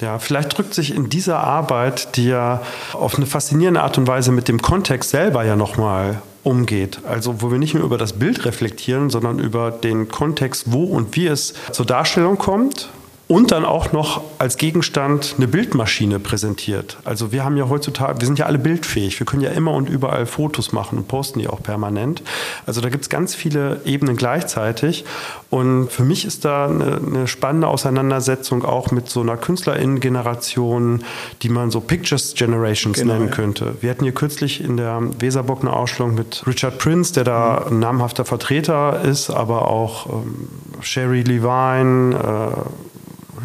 [0.00, 4.30] Ja, vielleicht drückt sich in dieser Arbeit, die ja auf eine faszinierende Art und Weise
[4.30, 7.00] mit dem Kontext selber ja nochmal umgeht.
[7.08, 11.16] Also wo wir nicht nur über das Bild reflektieren, sondern über den Kontext, wo und
[11.16, 12.90] wie es zur Darstellung kommt
[13.28, 16.96] und dann auch noch als Gegenstand eine Bildmaschine präsentiert.
[17.04, 19.88] Also wir haben ja heutzutage, wir sind ja alle bildfähig, wir können ja immer und
[19.88, 22.22] überall Fotos machen und posten die auch permanent.
[22.64, 25.04] Also da gibt es ganz viele Ebenen gleichzeitig
[25.50, 31.04] und für mich ist da eine, eine spannende Auseinandersetzung auch mit so einer Künstlerinnen-Generation,
[31.42, 33.76] die man so Pictures Generations genau, nennen könnte.
[33.82, 37.78] Wir hatten hier kürzlich in der Weserbock eine Ausstellung mit Richard Prince, der da ein
[37.78, 40.48] namhafter Vertreter ist, aber auch ähm,
[40.80, 42.87] Sherry Levine, äh,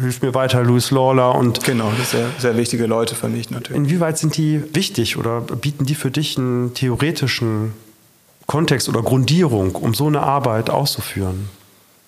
[0.00, 1.64] hilft mir weiter, Louis Lawler und.
[1.64, 3.76] Genau, das sind sehr, sehr wichtige Leute für mich natürlich.
[3.76, 7.72] Inwieweit sind die wichtig oder bieten die für dich einen theoretischen
[8.46, 11.48] Kontext oder Grundierung, um so eine Arbeit auszuführen?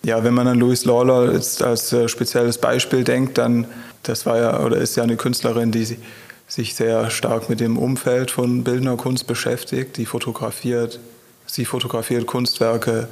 [0.03, 3.66] Ja, wenn man an Louis Lawler jetzt als äh, spezielles Beispiel denkt, dann,
[4.03, 5.96] das war ja oder ist ja eine Künstlerin, die
[6.49, 11.01] sich sehr stark mit dem Umfeld von bildender Kunst beschäftigt, die fotografiert,
[11.46, 13.09] sie fotografiert Kunstwerke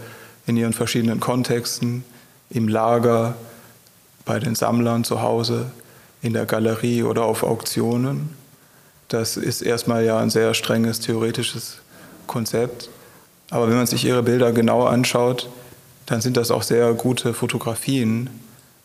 [0.46, 2.04] in ihren verschiedenen Kontexten,
[2.50, 3.34] im Lager,
[4.24, 5.66] bei den Sammlern zu Hause,
[6.22, 8.30] in der Galerie oder auf Auktionen.
[9.08, 11.78] Das ist erstmal ja ein sehr strenges theoretisches
[12.26, 12.88] Konzept.
[13.50, 15.50] Aber wenn man sich ihre Bilder genau anschaut,
[16.06, 18.30] dann sind das auch sehr gute Fotografien.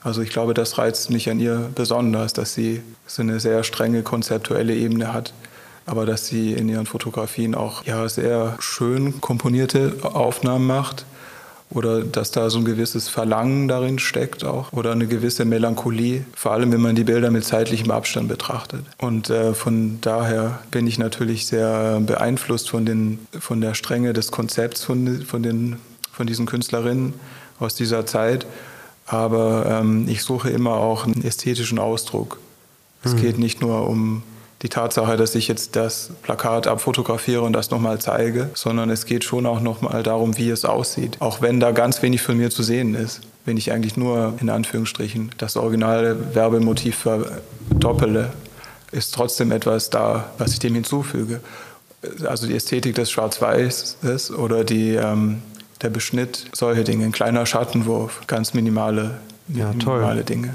[0.02, 4.04] Also ich glaube, das reizt mich an ihr besonders, dass sie so eine sehr strenge
[4.04, 5.34] konzeptuelle Ebene hat,
[5.86, 11.06] aber dass sie in ihren Fotografien auch ja, sehr schön komponierte Aufnahmen macht
[11.72, 16.52] oder dass da so ein gewisses Verlangen darin steckt auch oder eine gewisse Melancholie, vor
[16.52, 18.86] allem wenn man die Bilder mit zeitlichem Abstand betrachtet.
[18.98, 24.32] Und äh, von daher bin ich natürlich sehr beeinflusst von, den, von der Strenge des
[24.32, 25.78] Konzepts von, von, den,
[26.12, 27.14] von diesen Künstlerinnen
[27.60, 28.48] aus dieser Zeit.
[29.06, 32.40] Aber ähm, ich suche immer auch einen ästhetischen Ausdruck.
[33.04, 33.22] Es mhm.
[33.22, 34.24] geht nicht nur um
[34.62, 39.24] die Tatsache, dass ich jetzt das Plakat abfotografiere und das nochmal zeige, sondern es geht
[39.24, 41.18] schon auch nochmal darum, wie es aussieht.
[41.20, 43.22] Auch wenn da ganz wenig von mir zu sehen ist.
[43.46, 48.32] Wenn ich eigentlich nur in Anführungsstrichen das originale Werbemotiv verdoppele,
[48.92, 51.40] ist trotzdem etwas da, was ich dem hinzufüge.
[52.26, 55.42] Also die Ästhetik des Schwarz-Weißes oder die, ähm,
[55.82, 59.20] der Beschnitt, solche Dinge, ein kleiner Schattenwurf, ganz minimale
[59.50, 60.24] ja, toll.
[60.24, 60.52] Dinge.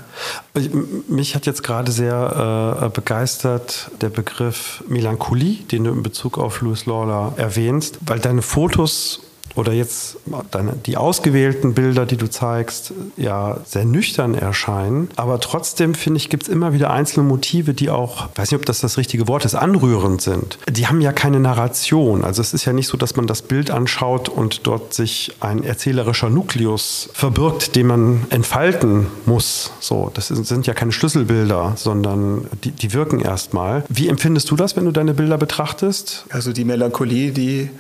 [1.09, 6.61] Mich hat jetzt gerade sehr äh, begeistert der Begriff Melancholie, den du in Bezug auf
[6.61, 9.21] Louis Lawler erwähnst, weil deine Fotos
[9.57, 10.17] oder jetzt
[10.51, 15.09] deine, die ausgewählten Bilder, die du zeigst, ja sehr nüchtern erscheinen.
[15.17, 18.67] Aber trotzdem, finde ich, gibt es immer wieder einzelne Motive, die auch, weiß nicht, ob
[18.67, 20.59] das das richtige Wort ist, anrührend sind.
[20.69, 22.25] Die haben ja keine Narration.
[22.25, 25.63] Also es ist ja nicht so, dass man das Bild anschaut und dort sich ein
[25.63, 29.73] erzählerischer Nukleus verbirgt, den man entfalten muss.
[29.81, 33.85] So, das sind ja keine Schlüsselbilder, sondern die, die wirken erstmal.
[33.89, 36.27] Wie empfindest du das, wenn du deine Bilder betrachtest?
[36.31, 37.71] Also die Melancholie, die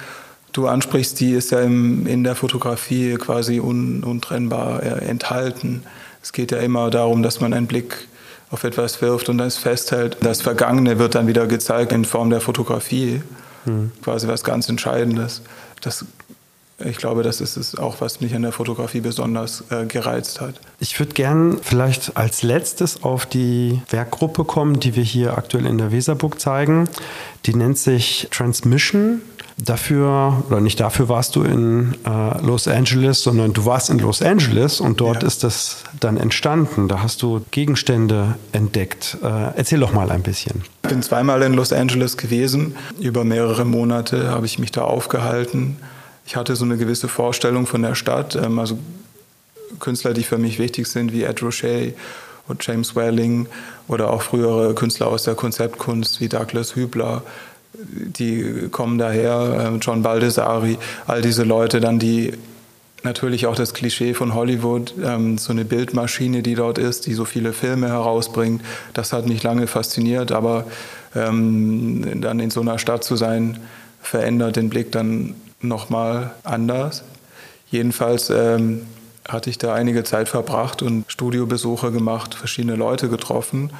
[0.55, 5.83] du ansprichst, die ist ja im, in der Fotografie quasi un, untrennbar äh, enthalten.
[6.23, 8.09] Es geht ja immer darum, dass man einen Blick
[8.51, 10.17] auf etwas wirft und das festhält.
[10.23, 13.21] Das Vergangene wird dann wieder gezeigt in Form der Fotografie.
[13.67, 13.91] Mhm.
[14.03, 15.43] Quasi was ganz Entscheidendes.
[15.81, 16.05] Das,
[16.79, 20.61] ich glaube, das ist es auch, was mich an der Fotografie besonders äh, gereizt hat.
[20.79, 25.79] Ich würde gern vielleicht als letztes auf die Werkgruppe kommen, die wir hier aktuell in
[25.79, 26.89] der Weserburg zeigen.
[27.47, 29.21] Die nennt sich Transmission.
[29.57, 34.21] Dafür, oder nicht dafür warst du in äh, Los Angeles, sondern du warst in Los
[34.21, 35.29] Angeles und dort ja.
[35.29, 36.89] ist das dann entstanden.
[36.89, 39.17] Da hast du Gegenstände entdeckt.
[39.23, 40.63] Äh, erzähl doch mal ein bisschen.
[40.83, 42.75] Ich bin zweimal in Los Angeles gewesen.
[42.99, 45.77] Über mehrere Monate habe ich mich da aufgehalten.
[46.27, 48.35] Ich hatte so eine gewisse Vorstellung von der Stadt.
[48.35, 48.77] Ähm, also
[49.79, 51.95] Künstler, die für mich wichtig sind, wie Ed Roche
[52.49, 53.47] und James Welling
[53.87, 57.23] oder auch frühere Künstler aus der Konzeptkunst wie Douglas Hübler
[57.89, 62.33] die kommen daher, äh, John Baldessari, all diese Leute dann, die
[63.03, 67.25] natürlich auch das Klischee von Hollywood, ähm, so eine Bildmaschine, die dort ist, die so
[67.25, 68.63] viele Filme herausbringt,
[68.95, 70.67] das hat mich lange fasziniert, aber
[71.15, 73.61] ähm, dann in so einer Stadt zu sein,
[74.01, 77.05] verändert den Blick dann nochmal anders.
[77.71, 78.83] Jedenfalls ähm,
[79.29, 83.71] hatte ich da einige Zeit verbracht und Studiobesuche gemacht, verschiedene Leute getroffen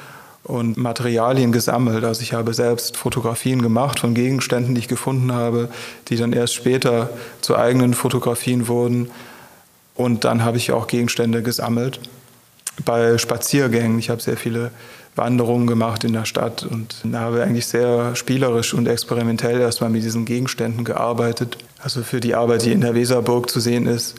[0.45, 2.05] und Materialien gesammelt.
[2.05, 5.69] Also ich habe selbst Fotografien gemacht von Gegenständen, die ich gefunden habe,
[6.09, 9.11] die dann erst später zu eigenen Fotografien wurden.
[9.95, 11.99] Und dann habe ich auch Gegenstände gesammelt
[12.85, 13.99] bei Spaziergängen.
[13.99, 14.71] Ich habe sehr viele
[15.17, 20.25] Wanderungen gemacht in der Stadt und habe eigentlich sehr spielerisch und experimentell erstmal mit diesen
[20.25, 21.57] Gegenständen gearbeitet.
[21.83, 24.17] Also für die Arbeit, die in der Weserburg zu sehen ist,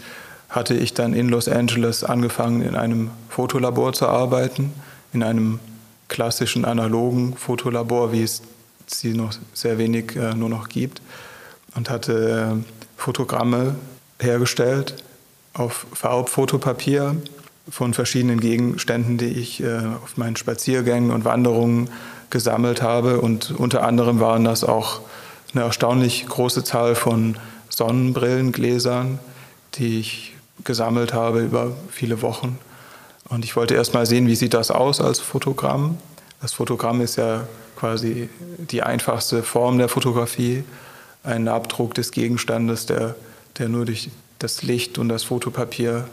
[0.50, 4.72] hatte ich dann in Los Angeles angefangen, in einem Fotolabor zu arbeiten,
[5.12, 5.60] in einem
[6.08, 8.42] klassischen analogen Fotolabor, wie es
[8.88, 11.02] sie noch sehr wenig äh, nur noch gibt,
[11.76, 13.76] und hatte äh, Fotogramme
[14.20, 14.96] hergestellt
[15.54, 17.16] auf Farbfotopapier
[17.70, 21.90] von verschiedenen Gegenständen, die ich äh, auf meinen Spaziergängen und Wanderungen
[22.30, 23.22] gesammelt habe.
[23.22, 25.02] Und unter anderem waren das auch
[25.54, 27.38] eine erstaunlich große Zahl von
[27.70, 29.20] Sonnenbrillengläsern,
[29.76, 32.60] die ich gesammelt habe über viele Wochen.
[33.30, 35.98] Und ich wollte erst mal sehen, wie sieht das aus als Fotogramm.
[36.42, 40.64] Das Fotogramm ist ja quasi die einfachste Form der Fotografie,
[41.24, 43.16] ein Abdruck des Gegenstandes, der,
[43.58, 44.10] der nur durch
[44.40, 46.08] das Licht und das Fotopapier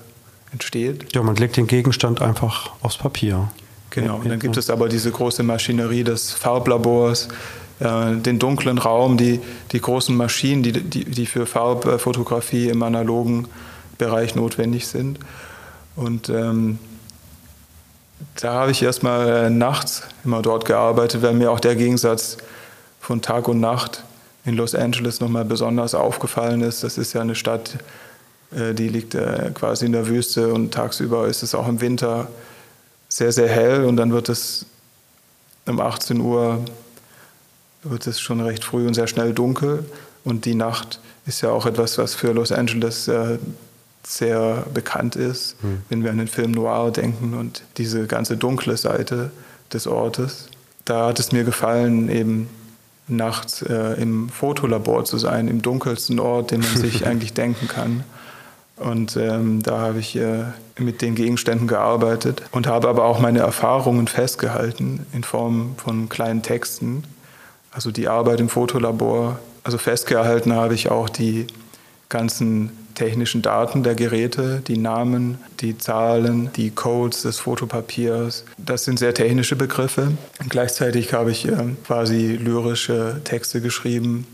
[0.52, 1.14] entsteht.
[1.14, 3.50] Ja, man legt den Gegenstand einfach aufs Papier.
[3.90, 7.28] Genau, und dann gibt es aber diese große Maschinerie des Farblabors,
[7.80, 9.40] äh, den dunklen Raum, die,
[9.72, 13.48] die großen Maschinen, die, die, die für Farbfotografie im analogen
[13.98, 15.18] Bereich notwendig sind.
[15.94, 16.78] Und ähm,
[18.40, 22.38] da habe ich erstmal äh, nachts immer dort gearbeitet, weil mir auch der Gegensatz
[23.00, 24.04] von Tag und Nacht
[24.44, 26.82] in Los Angeles nochmal besonders aufgefallen ist.
[26.82, 27.78] Das ist ja eine Stadt,
[28.54, 32.28] äh, die liegt äh, quasi in der Wüste und tagsüber ist es auch im Winter
[33.08, 34.66] sehr, sehr hell und dann wird es
[35.66, 36.64] um 18 Uhr
[37.84, 39.84] wird es schon recht früh und sehr schnell dunkel
[40.24, 43.08] und die Nacht ist ja auch etwas, was für Los Angeles
[44.04, 45.82] sehr bekannt ist, mhm.
[45.88, 49.30] wenn wir an den Film Noir denken und diese ganze dunkle Seite
[49.72, 50.48] des Ortes.
[50.84, 52.48] Da hat es mir gefallen, eben
[53.08, 58.04] nachts äh, im Fotolabor zu sein, im dunkelsten Ort, den man sich eigentlich denken kann.
[58.76, 60.44] Und ähm, da habe ich äh,
[60.78, 66.42] mit den Gegenständen gearbeitet und habe aber auch meine Erfahrungen festgehalten in Form von kleinen
[66.42, 67.04] Texten.
[67.70, 69.38] Also die Arbeit im Fotolabor.
[69.62, 71.46] Also festgehalten habe ich auch die
[72.08, 78.44] ganzen technischen Daten der Geräte, die Namen, die Zahlen, die Codes des Fotopapiers.
[78.58, 80.12] Das sind sehr technische Begriffe.
[80.40, 84.26] Und gleichzeitig habe ich äh, quasi lyrische Texte geschrieben,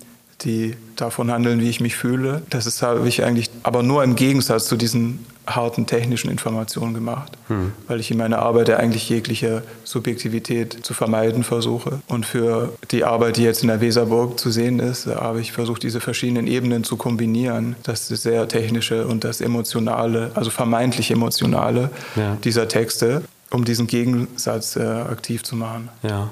[0.42, 2.42] die davon handeln, wie ich mich fühle.
[2.50, 7.32] Das ist, habe ich eigentlich aber nur im Gegensatz zu diesen harten technischen Informationen gemacht,
[7.48, 7.72] hm.
[7.86, 12.00] weil ich in meiner Arbeit ja eigentlich jegliche Subjektivität zu vermeiden versuche.
[12.08, 15.82] Und für die Arbeit, die jetzt in der Weserburg zu sehen ist, habe ich versucht,
[15.82, 17.76] diese verschiedenen Ebenen zu kombinieren.
[17.82, 22.36] Das sehr technische und das emotionale, also vermeintlich emotionale ja.
[22.44, 25.88] dieser Texte, um diesen Gegensatz äh, aktiv zu machen.
[26.02, 26.30] Ja.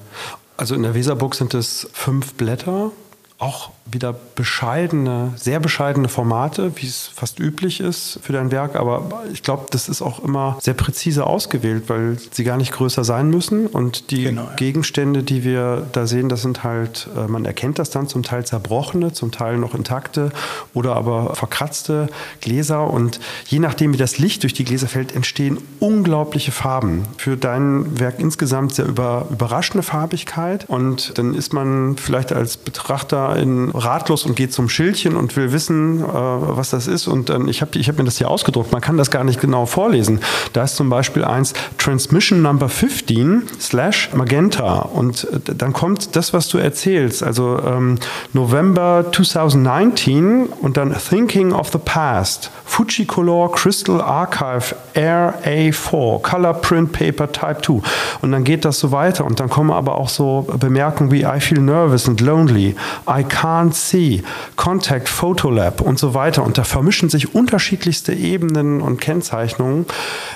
[0.57, 2.91] Also in der Weserburg sind es fünf Blätter
[3.39, 8.75] auch wieder bescheidene, sehr bescheidene Formate, wie es fast üblich ist für dein Werk.
[8.75, 13.05] Aber ich glaube, das ist auch immer sehr präzise ausgewählt, weil sie gar nicht größer
[13.05, 13.67] sein müssen.
[13.69, 14.55] Und die genau, ja.
[14.57, 18.45] Gegenstände, die wir da sehen, das sind halt, äh, man erkennt das dann zum Teil
[18.45, 20.31] zerbrochene, zum Teil noch intakte
[20.75, 22.09] oder aber verkratzte
[22.41, 22.91] Gläser.
[22.91, 27.05] Und je nachdem, wie das Licht durch die Gläser fällt, entstehen unglaubliche Farben.
[27.19, 30.69] Für dein Werk insgesamt sehr über, überraschende Farbigkeit.
[30.69, 35.53] Und dann ist man vielleicht als Betrachter in ratlos und geht zum Schildchen und will
[35.53, 37.07] wissen, äh, was das ist.
[37.07, 38.73] Und ähm, ich habe ich hab mir das hier ausgedruckt.
[38.73, 40.21] Man kann das gar nicht genau vorlesen.
[40.53, 44.81] Da ist zum Beispiel eins Transmission Number 15 slash Magenta.
[44.81, 47.23] Und äh, dann kommt das, was du erzählst.
[47.23, 47.99] Also ähm,
[48.33, 52.51] November 2019 und dann Thinking of the Past.
[52.65, 57.81] Fujicolor Crystal Archive Air A4 Color Print Paper Type 2.
[58.23, 59.25] Und dann geht das so weiter.
[59.25, 62.75] Und dann kommen aber auch so Bemerkungen wie I feel nervous and lonely.
[63.09, 64.23] I can't see,
[64.57, 66.45] Contact Photolab und so weiter.
[66.45, 69.87] Und da vermischen sich unterschiedlichste Ebenen und Kennzeichnungen.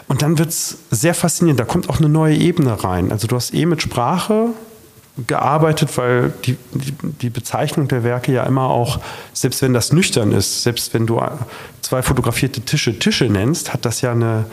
[0.08, 1.60] Und dann wird es sehr faszinierend.
[1.60, 3.12] Da kommt auch eine neue Ebene rein.
[3.12, 4.48] Also du hast eh mit Sprache
[5.26, 9.00] gearbeitet, weil die, die, die, Bezeichnung der Werke ja immer auch,
[9.32, 11.20] selbst wenn das nüchtern ist, selbst wenn du
[11.80, 14.46] zwei fotografierte Tische Tische nennst, hat das ja eine,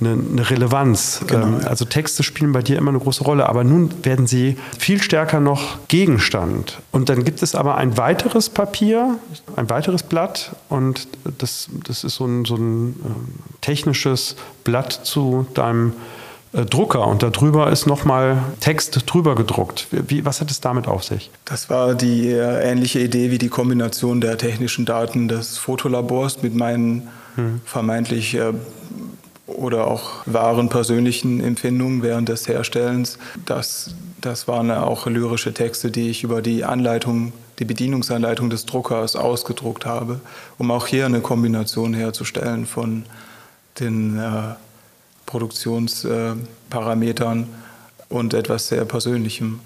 [0.00, 1.22] eine, eine Relevanz.
[1.26, 4.56] Genau, ähm, Also Texte spielen bei dir immer eine große Rolle, aber nun werden sie
[4.78, 6.78] viel stärker noch Gegenstand.
[6.92, 9.18] Und dann gibt es aber ein weiteres Papier,
[9.56, 12.94] ein weiteres Blatt und das, das ist so ein, so ein äh,
[13.60, 15.92] technisches Blatt zu deinem
[16.52, 19.86] äh, Drucker und darüber ist nochmal Text drüber gedruckt.
[19.90, 21.30] Wie, was hat es damit auf sich?
[21.44, 26.54] Das war die äh, ähnliche Idee wie die Kombination der technischen Daten des Fotolabors mit
[26.54, 27.60] meinen hm.
[27.64, 28.52] vermeintlich äh,
[29.60, 33.18] oder auch wahren persönlichen Empfindungen während des Herstellens.
[33.44, 33.90] Das,
[34.20, 39.84] das waren auch lyrische Texte, die ich über die Anleitung, die Bedienungsanleitung des Druckers ausgedruckt
[39.84, 40.22] habe,
[40.56, 43.04] um auch hier eine Kombination herzustellen von
[43.78, 44.54] den äh,
[45.26, 47.46] Produktionsparametern
[48.08, 49.60] und etwas sehr Persönlichem.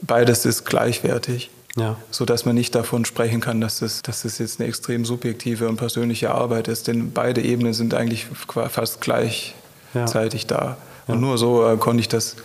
[0.00, 1.50] Beides ist gleichwertig.
[1.76, 1.96] Ja.
[2.10, 5.68] So dass man nicht davon sprechen kann, dass es, dass es jetzt eine extrem subjektive
[5.68, 8.26] und persönliche Arbeit ist, denn beide Ebenen sind eigentlich
[8.68, 10.48] fast gleichzeitig ja.
[10.48, 10.76] da.
[11.06, 11.20] Und ja.
[11.20, 12.36] nur so äh, konnte ich das,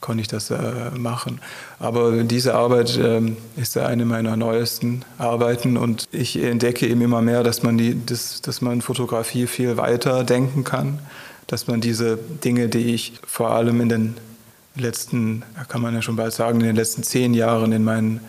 [0.00, 0.58] konnte ich das äh,
[0.96, 1.40] machen.
[1.78, 3.20] Aber diese Arbeit äh,
[3.56, 8.42] ist eine meiner neuesten Arbeiten und ich entdecke eben immer mehr, dass man, die, das,
[8.42, 10.98] dass man Fotografie viel weiter denken kann,
[11.46, 14.16] dass man diese Dinge, die ich vor allem in den
[14.74, 18.20] letzten, kann man ja schon bald sagen, in den letzten zehn Jahren in meinen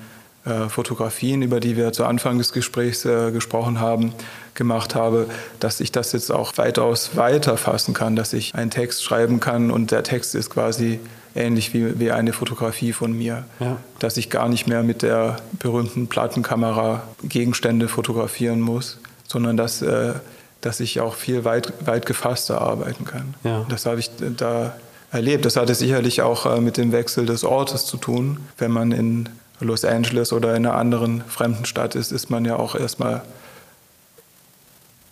[0.46, 4.14] äh, Fotografien, über die wir zu Anfang des Gesprächs äh, gesprochen haben,
[4.56, 5.28] gemacht habe,
[5.60, 9.72] dass ich das jetzt auch weitaus weiter fassen kann, dass ich einen Text schreiben kann
[9.72, 11.00] und der Text ist quasi
[11.34, 13.78] ähnlich wie, wie eine Fotografie von mir, ja.
[14.00, 20.14] dass ich gar nicht mehr mit der berühmten Plattenkamera Gegenstände fotografieren muss, sondern dass, äh,
[20.62, 23.34] dass ich auch viel weit, weit gefasster arbeiten kann.
[23.44, 23.66] Ja.
[23.70, 24.76] Das habe ich da
[25.14, 25.46] erlebt.
[25.46, 28.40] Das hatte sicherlich auch äh, mit dem Wechsel des Ortes zu tun.
[28.58, 32.58] Wenn man in Los Angeles oder in einer anderen fremden Stadt ist, ist man ja
[32.58, 33.22] auch erstmal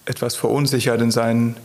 [0.05, 1.55] etwas verunsichert in seinen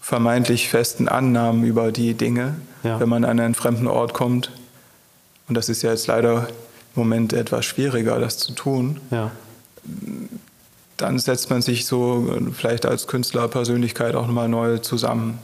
[0.00, 2.98] vermeintlich festen Annahmen über die Dinge, ja.
[2.98, 4.50] wenn man an einen fremden Ort kommt.
[5.48, 6.48] Und das ist ja jetzt leider
[6.96, 9.00] im Moment etwas schwieriger, das zu tun.
[9.10, 9.30] Ja.
[10.96, 15.38] Dann setzt man sich so vielleicht als Künstlerpersönlichkeit auch nochmal neu zusammen.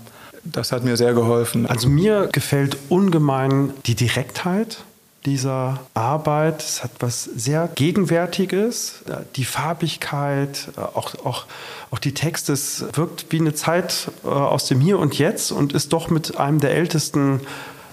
[0.45, 1.66] Das hat mir sehr geholfen.
[1.66, 4.78] Also mir gefällt ungemein die Direktheit
[5.26, 6.62] dieser Arbeit.
[6.62, 9.05] Es hat was sehr Gegenwärtiges.
[9.36, 11.47] Die Farbigkeit, auch, auch,
[11.91, 15.72] auch die Texte, es wirkt wie eine Zeit äh, aus dem Hier und Jetzt und
[15.72, 17.41] ist doch mit einem der ältesten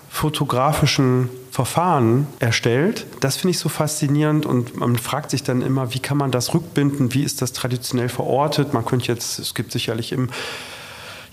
[0.10, 3.06] fotografischen Verfahren erstellt.
[3.20, 6.54] Das finde ich so faszinierend und man fragt sich dann immer, wie kann man das
[6.54, 8.74] rückbinden, wie ist das traditionell verortet.
[8.74, 10.30] Man könnte jetzt, es gibt sicherlich im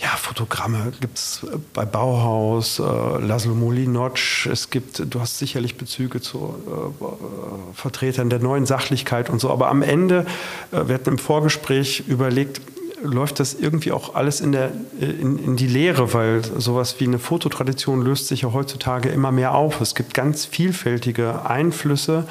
[0.03, 6.21] ja, Fotogramme gibt es bei Bauhaus, äh, Laszlo Molinocz, es gibt, du hast sicherlich Bezüge
[6.21, 10.27] zu äh, Vertretern der neuen Sachlichkeit und so, aber am Ende,
[10.73, 12.61] äh, wir hatten im Vorgespräch überlegt,
[13.03, 17.19] läuft das irgendwie auch alles in, der, in, in die Leere, weil sowas wie eine
[17.19, 19.81] Fototradition löst sich ja heutzutage immer mehr auf.
[19.81, 22.25] Es gibt ganz vielfältige Einflüsse.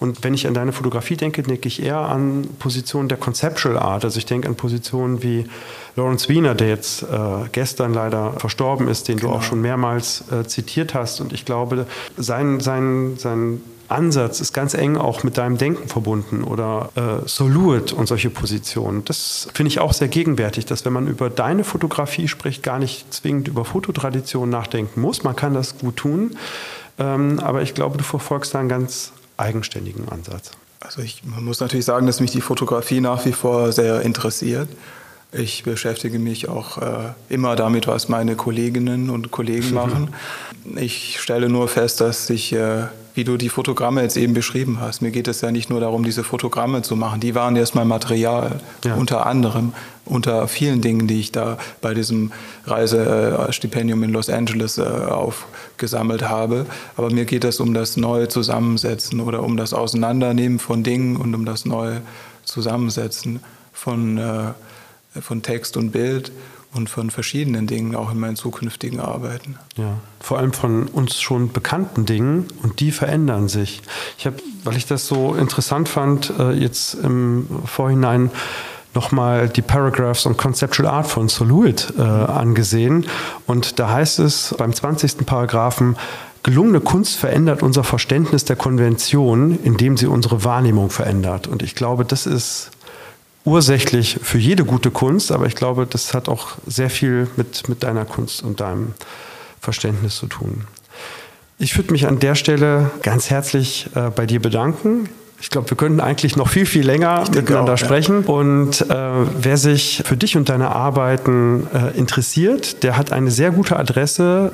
[0.00, 4.04] Und wenn ich an deine Fotografie denke, denke ich eher an Positionen der Conceptual Art.
[4.04, 5.46] Also ich denke an Positionen wie
[5.96, 7.06] Lawrence Wiener, der jetzt äh,
[7.52, 9.32] gestern leider verstorben ist, den genau.
[9.32, 11.20] du auch schon mehrmals äh, zitiert hast.
[11.20, 16.44] Und ich glaube, sein, sein, sein Ansatz ist ganz eng auch mit deinem Denken verbunden
[16.44, 19.04] oder äh, Soluit und solche Positionen.
[19.04, 23.12] Das finde ich auch sehr gegenwärtig, dass wenn man über deine Fotografie spricht, gar nicht
[23.12, 25.22] zwingend über Fototradition nachdenken muss.
[25.22, 26.36] Man kann das gut tun,
[26.98, 30.52] ähm, aber ich glaube, du verfolgst da einen ganz eigenständigen Ansatz.
[30.80, 34.68] Also ich, man muss natürlich sagen, dass mich die Fotografie nach wie vor sehr interessiert.
[35.32, 40.14] Ich beschäftige mich auch äh, immer damit, was meine Kolleginnen und Kollegen machen.
[40.76, 45.00] Ich stelle nur fest, dass ich, äh, wie du die Fotogramme jetzt eben beschrieben hast,
[45.00, 47.20] mir geht es ja nicht nur darum, diese Fotogramme zu machen.
[47.20, 48.94] Die waren erstmal Material, ja.
[48.94, 49.72] unter anderem,
[50.04, 52.32] unter vielen Dingen, die ich da bei diesem
[52.66, 56.66] Reisestipendium in Los Angeles äh, aufgesammelt habe.
[56.96, 61.34] Aber mir geht es um das neue Zusammensetzen oder um das Auseinandernehmen von Dingen und
[61.34, 62.02] um das neue
[62.44, 63.40] Zusammensetzen
[63.72, 64.52] von äh,
[65.20, 66.32] von Text und Bild
[66.74, 69.56] und von verschiedenen Dingen auch in meinen zukünftigen Arbeiten.
[69.76, 73.82] Ja, vor allem von uns schon bekannten Dingen und die verändern sich.
[74.18, 78.30] Ich habe, weil ich das so interessant fand, äh, jetzt im Vorhinein
[78.94, 83.06] nochmal die Paragraphs on Conceptual Art von Soluit äh, angesehen
[83.46, 85.26] und da heißt es beim 20.
[85.26, 85.96] Paragraphen,
[86.44, 91.48] gelungene Kunst verändert unser Verständnis der Konvention, indem sie unsere Wahrnehmung verändert.
[91.48, 92.70] Und ich glaube, das ist
[93.44, 97.82] ursächlich für jede gute Kunst, aber ich glaube, das hat auch sehr viel mit, mit
[97.82, 98.94] deiner Kunst und deinem
[99.60, 100.64] Verständnis zu tun.
[101.58, 105.08] Ich würde mich an der Stelle ganz herzlich äh, bei dir bedanken.
[105.40, 108.24] Ich glaube, wir könnten eigentlich noch viel, viel länger miteinander auch, sprechen.
[108.26, 108.32] Ja.
[108.32, 108.96] Und äh,
[109.40, 114.52] wer sich für dich und deine Arbeiten äh, interessiert, der hat eine sehr gute Adresse.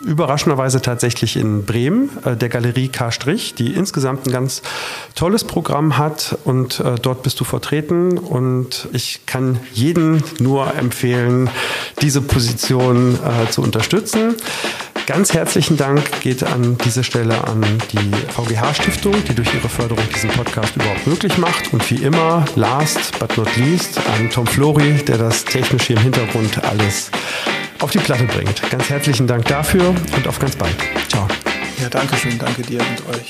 [0.00, 3.10] Überraschenderweise tatsächlich in Bremen, äh, der Galerie K',
[3.58, 4.62] die insgesamt ein ganz
[5.16, 11.50] tolles Programm hat und äh, dort bist du vertreten und ich kann jeden nur empfehlen,
[12.00, 14.36] diese Position äh, zu unterstützen.
[15.08, 20.28] Ganz herzlichen Dank geht an dieser Stelle an die VGH-Stiftung, die durch ihre Förderung diesen
[20.28, 21.72] Podcast überhaupt möglich macht.
[21.72, 26.62] Und wie immer, last but not least, an Tom Flori, der das technische im Hintergrund
[26.62, 27.10] alles
[27.80, 28.60] auf die Platte bringt.
[28.68, 30.76] Ganz herzlichen Dank dafür und auf ganz bald.
[31.08, 31.26] Ciao.
[31.80, 32.38] Ja, danke schön.
[32.38, 33.28] Danke dir und euch.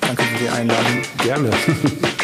[0.00, 1.02] Danke für die Einladung.
[1.22, 1.50] Gerne.